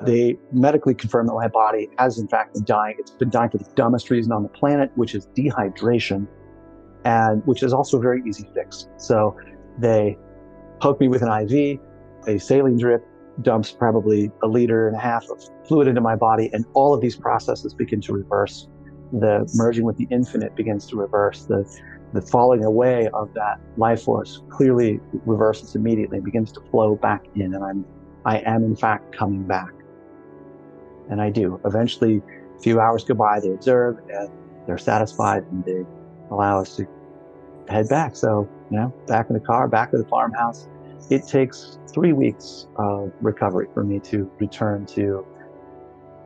they 0.01 0.37
medically 0.51 0.93
confirm 0.93 1.27
that 1.27 1.33
my 1.33 1.47
body 1.47 1.89
has 1.97 2.17
in 2.19 2.27
fact 2.27 2.55
been 2.55 2.65
dying. 2.65 2.95
It's 2.99 3.11
been 3.11 3.29
dying 3.29 3.51
for 3.51 3.57
the 3.57 3.69
dumbest 3.75 4.09
reason 4.09 4.31
on 4.31 4.43
the 4.43 4.49
planet, 4.49 4.91
which 4.95 5.15
is 5.15 5.27
dehydration, 5.27 6.27
and 7.05 7.45
which 7.45 7.63
is 7.63 7.73
also 7.73 7.97
a 7.97 8.01
very 8.01 8.21
easy 8.27 8.49
fix. 8.53 8.87
So 8.97 9.35
They 9.79 10.17
poke 10.79 10.99
me 10.99 11.07
with 11.07 11.23
an 11.23 11.29
IV, 11.29 11.79
a 12.27 12.37
saline 12.37 12.77
drip 12.77 13.05
dumps 13.41 13.71
probably 13.71 14.31
a 14.43 14.47
liter 14.47 14.87
and 14.87 14.95
a 14.95 14.99
half 14.99 15.27
of 15.29 15.43
fluid 15.67 15.87
into 15.87 16.01
my 16.01 16.15
body, 16.15 16.49
and 16.53 16.65
all 16.73 16.93
of 16.93 17.01
these 17.01 17.15
processes 17.15 17.73
begin 17.73 18.01
to 18.01 18.13
reverse. 18.13 18.67
The 19.13 19.49
merging 19.55 19.85
with 19.85 19.97
the 19.97 20.07
infinite 20.09 20.55
begins 20.55 20.87
to 20.87 20.97
reverse. 20.97 21.45
The 21.45 21.65
the 22.13 22.21
falling 22.21 22.63
away 22.63 23.09
of 23.13 23.33
that 23.33 23.59
life 23.77 24.03
force 24.03 24.41
clearly 24.49 24.99
reverses 25.25 25.75
immediately, 25.75 26.19
begins 26.19 26.51
to 26.53 26.61
flow 26.71 26.95
back 26.95 27.23
in, 27.35 27.53
and 27.53 27.63
I'm 27.63 27.85
I 28.25 28.39
am 28.39 28.63
in 28.63 28.75
fact 28.75 29.15
coming 29.15 29.45
back. 29.47 29.69
And 31.09 31.21
I 31.21 31.29
do. 31.29 31.59
Eventually, 31.65 32.21
a 32.57 32.61
few 32.61 32.79
hours 32.79 33.03
go 33.03 33.13
by, 33.13 33.39
they 33.39 33.49
observe, 33.49 33.97
and 34.09 34.29
they're 34.65 34.77
satisfied, 34.77 35.43
and 35.51 35.63
they 35.65 35.83
allow 36.31 36.59
us 36.61 36.75
to 36.77 36.85
head 37.67 37.89
back. 37.89 38.15
So, 38.15 38.47
you 38.71 38.77
know, 38.77 38.93
back 39.07 39.27
in 39.29 39.33
the 39.33 39.41
car, 39.41 39.67
back 39.67 39.91
to 39.91 39.97
the 39.97 40.05
farmhouse. 40.05 40.67
It 41.09 41.27
takes 41.27 41.77
three 41.93 42.13
weeks 42.13 42.67
of 42.77 43.11
recovery 43.21 43.67
for 43.73 43.83
me 43.83 43.99
to 44.05 44.31
return 44.39 44.85
to 44.87 45.25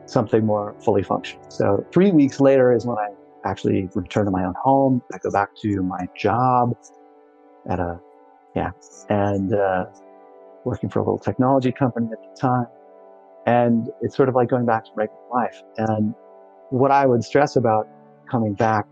something 0.08 0.44
more 0.44 0.74
fully 0.80 1.02
functional. 1.02 1.50
So, 1.50 1.84
three 1.92 2.10
weeks 2.10 2.40
later 2.40 2.72
is 2.72 2.86
when 2.86 2.98
I 2.98 3.08
actually 3.44 3.88
return 3.94 4.24
to 4.24 4.30
my 4.30 4.44
own 4.44 4.54
home. 4.62 5.02
I 5.12 5.18
go 5.18 5.30
back 5.30 5.54
to 5.62 5.82
my 5.82 6.06
job 6.16 6.76
at 7.68 7.78
a, 7.78 8.00
yeah, 8.54 8.70
and 9.08 9.54
uh, 9.54 9.86
working 10.64 10.88
for 10.88 10.98
a 11.00 11.02
little 11.02 11.18
technology 11.18 11.72
company 11.72 12.08
at 12.12 12.18
the 12.22 12.40
time. 12.40 12.66
And 13.46 13.88
it's 14.02 14.16
sort 14.16 14.28
of 14.28 14.34
like 14.34 14.48
going 14.48 14.66
back 14.66 14.84
to 14.84 14.90
regular 14.94 15.20
life. 15.32 15.62
And 15.78 16.14
what 16.70 16.90
I 16.90 17.06
would 17.06 17.24
stress 17.24 17.56
about 17.56 17.88
coming 18.30 18.54
back 18.54 18.86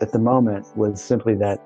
at 0.00 0.12
the 0.12 0.18
moment 0.18 0.66
was 0.76 1.02
simply 1.02 1.34
that 1.36 1.60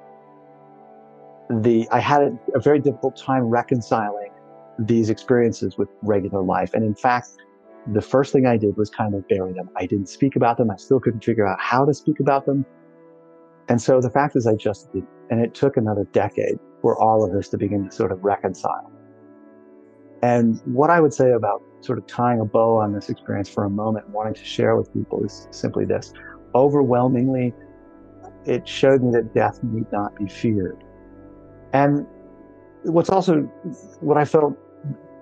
the 1.48 1.88
I 1.90 2.00
had 2.00 2.22
a, 2.22 2.38
a 2.54 2.60
very 2.60 2.78
difficult 2.78 3.16
time 3.16 3.44
reconciling 3.44 4.30
these 4.78 5.08
experiences 5.08 5.78
with 5.78 5.88
regular 6.02 6.42
life. 6.42 6.74
And 6.74 6.84
in 6.84 6.94
fact, 6.94 7.30
the 7.92 8.02
first 8.02 8.32
thing 8.32 8.46
I 8.46 8.56
did 8.56 8.76
was 8.76 8.90
kind 8.90 9.14
of 9.14 9.26
bury 9.28 9.52
them. 9.52 9.70
I 9.76 9.86
didn't 9.86 10.08
speak 10.08 10.36
about 10.36 10.58
them. 10.58 10.70
I 10.70 10.76
still 10.76 11.00
couldn't 11.00 11.24
figure 11.24 11.46
out 11.46 11.58
how 11.60 11.84
to 11.84 11.94
speak 11.94 12.20
about 12.20 12.44
them. 12.46 12.66
And 13.68 13.80
so 13.80 14.00
the 14.00 14.10
fact 14.10 14.36
is, 14.36 14.46
I 14.46 14.54
just 14.54 14.92
did. 14.92 15.06
And 15.30 15.40
it 15.40 15.54
took 15.54 15.76
another 15.76 16.04
decade 16.12 16.58
for 16.82 16.98
all 17.00 17.24
of 17.24 17.32
this 17.32 17.48
to 17.50 17.58
begin 17.58 17.88
to 17.88 17.94
sort 17.94 18.12
of 18.12 18.22
reconcile. 18.24 18.90
And 20.22 20.60
what 20.64 20.90
I 20.90 21.00
would 21.00 21.14
say 21.14 21.32
about 21.32 21.62
sort 21.80 21.98
of 21.98 22.06
tying 22.06 22.40
a 22.40 22.44
bow 22.44 22.76
on 22.78 22.92
this 22.92 23.08
experience 23.08 23.48
for 23.48 23.64
a 23.64 23.70
moment 23.70 24.08
wanting 24.10 24.34
to 24.34 24.44
share 24.44 24.76
with 24.76 24.92
people 24.92 25.22
is 25.24 25.46
simply 25.50 25.84
this. 25.84 26.12
Overwhelmingly, 26.54 27.54
it 28.44 28.66
showed 28.66 29.02
me 29.02 29.10
that 29.12 29.34
death 29.34 29.60
need 29.62 29.86
not 29.92 30.16
be 30.16 30.26
feared. 30.26 30.82
And 31.72 32.06
what's 32.82 33.10
also 33.10 33.42
what 34.00 34.16
I 34.16 34.24
felt 34.24 34.56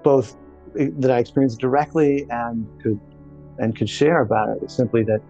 both 0.03 0.37
that 0.77 1.11
I 1.11 1.19
experienced 1.19 1.59
directly 1.61 2.27
and 2.31 2.67
could 2.83 3.01
and 3.59 3.77
could 3.77 3.89
share 3.89 4.21
about 4.21 4.51
it 4.51 4.62
is 4.62 4.73
simply 4.73 5.03
that 5.05 5.21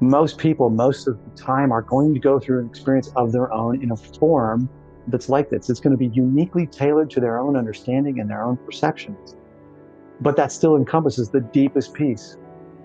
most 0.00 0.38
people 0.38 0.70
most 0.70 1.06
of 1.06 1.18
the 1.24 1.42
time 1.42 1.72
are 1.72 1.82
going 1.82 2.14
to 2.14 2.20
go 2.20 2.40
through 2.40 2.60
an 2.60 2.66
experience 2.66 3.12
of 3.16 3.32
their 3.32 3.52
own 3.52 3.82
in 3.82 3.90
a 3.92 3.96
form 3.96 4.68
that's 5.08 5.28
like 5.28 5.50
this. 5.50 5.68
It's 5.68 5.80
going 5.80 5.92
to 5.92 5.98
be 5.98 6.08
uniquely 6.08 6.66
tailored 6.66 7.10
to 7.10 7.20
their 7.20 7.38
own 7.38 7.56
understanding 7.56 8.20
and 8.20 8.30
their 8.30 8.42
own 8.42 8.56
perceptions. 8.56 9.36
But 10.20 10.36
that 10.36 10.52
still 10.52 10.76
encompasses 10.76 11.28
the 11.28 11.40
deepest 11.40 11.92
peace 11.92 12.36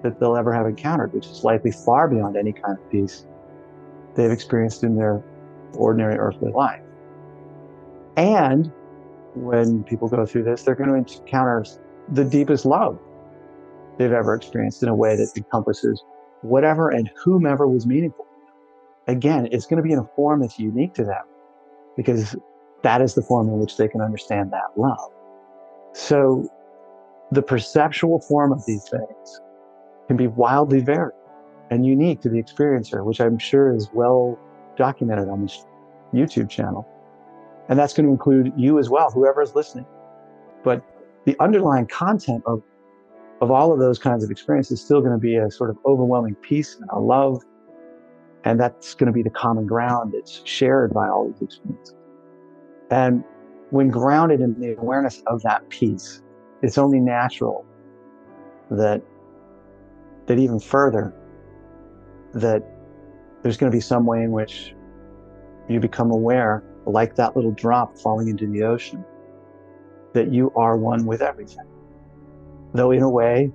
that 0.03 0.19
they'll 0.19 0.35
ever 0.35 0.53
have 0.53 0.65
encountered, 0.65 1.13
which 1.13 1.27
is 1.27 1.43
likely 1.43 1.71
far 1.71 2.07
beyond 2.07 2.35
any 2.35 2.51
kind 2.51 2.77
of 2.77 2.91
peace 2.91 3.25
they've 4.15 4.31
experienced 4.31 4.83
in 4.83 4.95
their 4.95 5.23
ordinary 5.73 6.17
earthly 6.17 6.51
life. 6.51 6.81
And 8.17 8.71
when 9.35 9.83
people 9.83 10.07
go 10.07 10.25
through 10.25 10.43
this, 10.43 10.63
they're 10.63 10.75
going 10.75 10.89
to 10.89 10.95
encounter 10.95 11.65
the 12.11 12.23
deepest 12.23 12.65
love 12.65 12.99
they've 13.97 14.11
ever 14.11 14.33
experienced 14.33 14.81
in 14.83 14.89
a 14.89 14.95
way 14.95 15.15
that 15.15 15.31
encompasses 15.35 16.03
whatever 16.41 16.89
and 16.89 17.09
whomever 17.21 17.67
was 17.67 17.85
meaningful. 17.85 18.25
Again, 19.07 19.49
it's 19.51 19.65
going 19.65 19.77
to 19.77 19.83
be 19.83 19.91
in 19.91 19.99
a 19.99 20.09
form 20.15 20.41
that's 20.41 20.59
unique 20.59 20.93
to 20.95 21.03
them 21.03 21.23
because 21.97 22.35
that 22.83 23.01
is 23.01 23.13
the 23.13 23.21
form 23.21 23.49
in 23.49 23.59
which 23.59 23.77
they 23.77 23.87
can 23.87 24.01
understand 24.01 24.51
that 24.51 24.77
love. 24.77 25.11
So 25.93 26.47
the 27.31 27.41
perceptual 27.41 28.21
form 28.21 28.51
of 28.51 28.65
these 28.65 28.87
things 28.89 29.41
can 30.07 30.17
be 30.17 30.27
wildly 30.27 30.79
varied 30.79 31.15
and 31.69 31.85
unique 31.85 32.21
to 32.21 32.29
the 32.29 32.41
experiencer, 32.41 33.03
which 33.03 33.19
I'm 33.19 33.37
sure 33.37 33.75
is 33.75 33.89
well 33.93 34.39
documented 34.77 35.29
on 35.29 35.43
this 35.43 35.65
YouTube 36.13 36.49
channel. 36.49 36.87
And 37.69 37.77
that's 37.77 37.93
going 37.93 38.05
to 38.07 38.11
include 38.11 38.51
you 38.57 38.79
as 38.79 38.89
well, 38.89 39.11
whoever 39.11 39.41
is 39.41 39.53
listening. 39.55 39.85
But 40.63 40.83
the 41.25 41.35
underlying 41.39 41.85
content 41.85 42.43
of, 42.47 42.63
of 43.41 43.51
all 43.51 43.71
of 43.71 43.79
those 43.79 43.99
kinds 43.99 44.23
of 44.23 44.31
experiences 44.31 44.79
is 44.79 44.85
still 44.85 45.01
going 45.01 45.13
to 45.13 45.19
be 45.19 45.35
a 45.35 45.51
sort 45.51 45.69
of 45.69 45.77
overwhelming 45.85 46.35
peace 46.35 46.75
and 46.75 46.89
a 46.91 46.99
love. 46.99 47.43
And 48.43 48.59
that's 48.59 48.95
going 48.95 49.07
to 49.07 49.13
be 49.13 49.21
the 49.21 49.29
common 49.29 49.67
ground 49.67 50.13
that's 50.15 50.41
shared 50.45 50.93
by 50.93 51.07
all 51.07 51.29
these 51.29 51.41
experiences. 51.41 51.95
And 52.89 53.23
when 53.69 53.89
grounded 53.89 54.41
in 54.41 54.59
the 54.59 54.75
awareness 54.77 55.21
of 55.27 55.43
that 55.43 55.69
peace, 55.69 56.23
it's 56.63 56.79
only 56.79 56.99
natural 56.99 57.65
that, 58.71 59.03
that 60.25 60.39
even 60.39 60.59
further, 60.59 61.13
that 62.33 62.63
there's 63.43 63.57
going 63.57 63.71
to 63.71 63.75
be 63.75 63.81
some 63.81 64.05
way 64.05 64.23
in 64.23 64.31
which 64.31 64.73
you 65.67 65.79
become 65.79 66.11
aware 66.11 66.63
like 66.91 67.15
that 67.15 67.35
little 67.35 67.51
drop 67.51 67.97
falling 67.97 68.27
into 68.27 68.47
the 68.47 68.63
ocean, 68.63 69.03
that 70.13 70.31
you 70.31 70.51
are 70.55 70.77
one 70.77 71.05
with 71.05 71.21
everything. 71.21 71.65
Though 72.73 72.91
in 72.91 73.01
a 73.01 73.09
way 73.09 73.51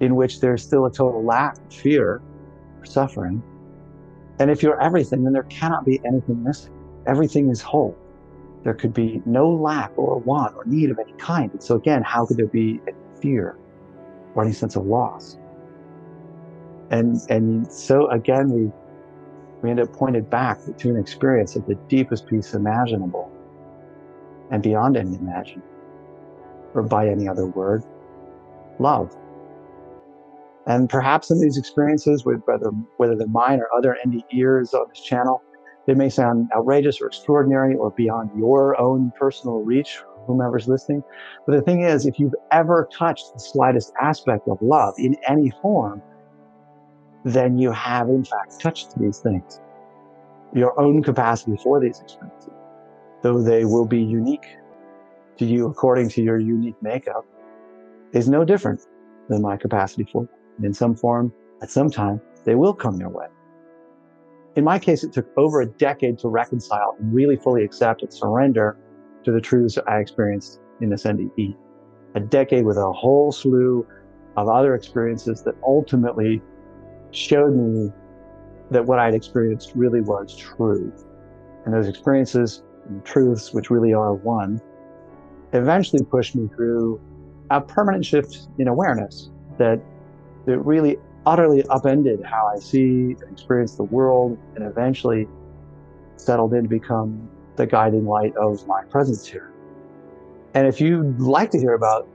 in 0.00 0.16
which 0.16 0.40
there's 0.40 0.62
still 0.62 0.86
a 0.86 0.92
total 0.92 1.24
lack 1.24 1.58
of 1.58 1.72
fear 1.72 2.22
or 2.78 2.84
suffering. 2.84 3.42
And 4.38 4.50
if 4.50 4.62
you're 4.62 4.80
everything, 4.80 5.24
then 5.24 5.32
there 5.32 5.44
cannot 5.44 5.84
be 5.84 6.00
anything 6.04 6.42
missing. 6.42 6.72
Everything 7.06 7.50
is 7.50 7.60
whole. 7.60 7.96
There 8.64 8.74
could 8.74 8.94
be 8.94 9.22
no 9.26 9.50
lack 9.50 9.92
or 9.96 10.18
want 10.18 10.56
or 10.56 10.64
need 10.64 10.90
of 10.90 10.98
any 10.98 11.12
kind. 11.12 11.50
And 11.52 11.62
so 11.62 11.76
again, 11.76 12.02
how 12.02 12.26
could 12.26 12.38
there 12.38 12.46
be 12.46 12.80
any 12.88 12.96
fear 13.20 13.56
or 14.34 14.42
any 14.42 14.52
sense 14.52 14.74
of 14.76 14.86
loss? 14.86 15.38
And 16.90 17.18
and 17.28 17.70
so 17.70 18.08
again, 18.10 18.50
we 18.50 18.72
we 19.64 19.70
end 19.70 19.80
up 19.80 19.90
pointed 19.94 20.28
back 20.28 20.58
to 20.76 20.90
an 20.90 20.96
experience 20.98 21.56
of 21.56 21.64
the 21.66 21.74
deepest 21.88 22.26
peace 22.26 22.52
imaginable 22.52 23.32
and 24.50 24.62
beyond 24.62 24.94
any 24.94 25.16
imagination, 25.16 25.62
or 26.74 26.82
by 26.82 27.08
any 27.08 27.26
other 27.26 27.46
word, 27.46 27.82
love. 28.78 29.16
And 30.66 30.90
perhaps 30.90 31.30
in 31.30 31.40
these 31.40 31.56
experiences, 31.56 32.26
whether, 32.26 32.70
whether 32.98 33.16
they're 33.16 33.26
mine 33.26 33.58
or 33.58 33.68
other 33.74 33.96
NDEers 34.06 34.74
on 34.74 34.84
this 34.90 35.00
channel, 35.00 35.42
they 35.86 35.94
may 35.94 36.10
sound 36.10 36.50
outrageous 36.54 37.00
or 37.00 37.06
extraordinary 37.06 37.74
or 37.74 37.90
beyond 37.90 38.38
your 38.38 38.78
own 38.78 39.12
personal 39.18 39.62
reach, 39.62 39.98
whomever's 40.26 40.68
listening. 40.68 41.02
But 41.46 41.56
the 41.56 41.62
thing 41.62 41.80
is, 41.80 42.04
if 42.04 42.20
you've 42.20 42.34
ever 42.50 42.86
touched 42.92 43.32
the 43.32 43.40
slightest 43.40 43.94
aspect 43.98 44.46
of 44.46 44.60
love 44.60 44.92
in 44.98 45.16
any 45.26 45.50
form, 45.62 46.02
then 47.24 47.58
you 47.58 47.72
have 47.72 48.08
in 48.08 48.24
fact 48.24 48.60
touched 48.60 48.98
these 48.98 49.18
things. 49.18 49.60
Your 50.52 50.78
own 50.78 51.02
capacity 51.02 51.56
for 51.62 51.80
these 51.80 52.00
experiences, 52.00 52.52
though 53.22 53.42
they 53.42 53.64
will 53.64 53.86
be 53.86 54.00
unique 54.00 54.46
to 55.38 55.44
you 55.44 55.66
according 55.66 56.10
to 56.10 56.22
your 56.22 56.38
unique 56.38 56.80
makeup, 56.80 57.26
is 58.12 58.28
no 58.28 58.44
different 58.44 58.80
than 59.28 59.42
my 59.42 59.56
capacity 59.56 60.06
for 60.12 60.24
them. 60.24 60.66
In 60.66 60.72
some 60.72 60.94
form, 60.94 61.32
at 61.62 61.70
some 61.70 61.90
time, 61.90 62.20
they 62.44 62.54
will 62.54 62.74
come 62.74 63.00
your 63.00 63.08
way. 63.08 63.26
In 64.54 64.62
my 64.62 64.78
case, 64.78 65.02
it 65.02 65.12
took 65.12 65.26
over 65.36 65.62
a 65.62 65.66
decade 65.66 66.18
to 66.20 66.28
reconcile 66.28 66.94
and 67.00 67.12
really 67.12 67.36
fully 67.36 67.64
accept 67.64 68.02
and 68.02 68.12
surrender 68.12 68.76
to 69.24 69.32
the 69.32 69.40
truths 69.40 69.78
I 69.88 69.98
experienced 69.98 70.60
in 70.80 70.90
this 70.90 71.04
NDE. 71.04 71.56
A 72.14 72.20
decade 72.20 72.64
with 72.64 72.76
a 72.76 72.92
whole 72.92 73.32
slew 73.32 73.84
of 74.36 74.48
other 74.48 74.76
experiences 74.76 75.42
that 75.42 75.54
ultimately 75.66 76.40
showed 77.14 77.54
me 77.54 77.92
that 78.70 78.84
what 78.84 78.98
I'd 78.98 79.14
experienced 79.14 79.72
really 79.74 80.00
was 80.00 80.36
true. 80.36 80.92
And 81.64 81.74
those 81.74 81.88
experiences 81.88 82.62
and 82.88 83.04
truths, 83.04 83.52
which 83.52 83.70
really 83.70 83.94
are 83.94 84.14
one, 84.14 84.60
eventually 85.52 86.04
pushed 86.04 86.34
me 86.34 86.48
through 86.54 87.00
a 87.50 87.60
permanent 87.60 88.04
shift 88.04 88.48
in 88.58 88.68
awareness 88.68 89.30
that, 89.58 89.80
that 90.46 90.58
really 90.58 90.98
utterly 91.26 91.64
upended 91.68 92.22
how 92.24 92.46
I 92.54 92.58
see 92.58 93.16
and 93.20 93.32
experience 93.32 93.76
the 93.76 93.84
world 93.84 94.38
and 94.56 94.64
eventually 94.64 95.26
settled 96.16 96.52
in 96.54 96.64
to 96.64 96.68
become 96.68 97.28
the 97.56 97.66
guiding 97.66 98.06
light 98.06 98.34
of 98.36 98.66
my 98.66 98.82
presence 98.84 99.26
here. 99.26 99.52
And 100.54 100.66
if 100.66 100.80
you'd 100.80 101.20
like 101.20 101.50
to 101.52 101.58
hear 101.58 101.74
about 101.74 102.08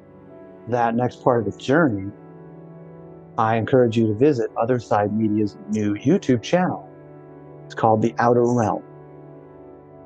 that 0.68 0.96
next 0.96 1.24
part 1.24 1.46
of 1.46 1.52
the 1.52 1.60
journey, 1.60 2.12
I 3.40 3.56
encourage 3.56 3.98
you 3.98 4.06
to 4.08 4.14
visit 4.14 4.54
Otherside 4.56 5.14
Media's 5.14 5.56
new 5.70 5.94
YouTube 5.94 6.44
channel. 6.44 6.86
It's 7.64 7.74
called 7.74 8.02
The 8.02 8.14
Outer 8.20 8.44
Realm. 8.44 8.84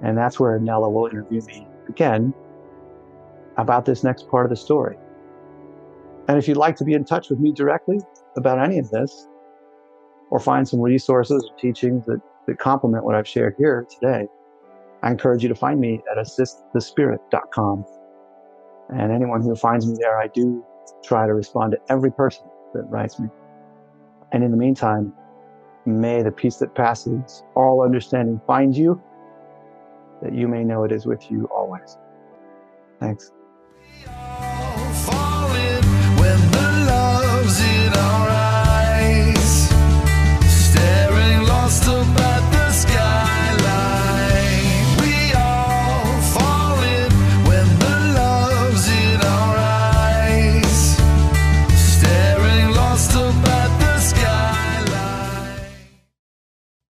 And 0.03 0.15
that's 0.15 0.39
where 0.39 0.59
Nella 0.59 0.87
will 0.87 1.07
interview 1.07 1.41
me 1.47 1.67
again 1.89 2.31
about 3.57 3.85
this 3.85 4.03
next 4.03 4.29
part 4.29 4.45
of 4.45 4.51
the 4.51 4.55
story. 4.55 4.97
And 6.27 6.37
if 6.37 6.47
you'd 6.47 6.57
like 6.57 6.75
to 6.75 6.83
be 6.83 6.93
in 6.93 7.05
touch 7.05 7.31
with 7.31 7.39
me 7.39 7.51
directly 7.51 7.97
about 8.37 8.59
any 8.59 8.77
of 8.77 8.91
this, 8.91 9.27
or 10.29 10.39
find 10.39 10.67
some 10.67 10.79
resources 10.79 11.43
or 11.49 11.57
teachings 11.57 12.05
that, 12.05 12.21
that 12.45 12.59
complement 12.59 13.03
what 13.03 13.15
I've 13.15 13.27
shared 13.27 13.55
here 13.57 13.87
today, 13.89 14.27
I 15.01 15.09
encourage 15.09 15.41
you 15.41 15.49
to 15.49 15.55
find 15.55 15.79
me 15.79 16.03
at 16.11 16.19
assistthespirit.com. 16.19 17.83
And 18.89 19.11
anyone 19.11 19.41
who 19.41 19.55
finds 19.55 19.87
me 19.87 19.95
there, 19.99 20.19
I 20.19 20.27
do 20.27 20.63
try 21.03 21.25
to 21.25 21.33
respond 21.33 21.71
to 21.71 21.79
every 21.91 22.11
person 22.11 22.45
that 22.73 22.83
writes 22.89 23.19
me. 23.19 23.29
And 24.31 24.43
in 24.43 24.51
the 24.51 24.57
meantime, 24.57 25.13
may 25.85 26.21
the 26.21 26.31
peace 26.31 26.57
that 26.57 26.73
passes 26.75 27.43
all 27.55 27.83
understanding 27.83 28.41
find 28.47 28.75
you, 28.75 29.01
that 30.21 30.33
you 30.33 30.47
may 30.47 30.63
know 30.63 30.83
it 30.83 30.91
is 30.91 31.05
with 31.05 31.29
you 31.29 31.45
always. 31.45 31.97
Thanks. 32.99 33.31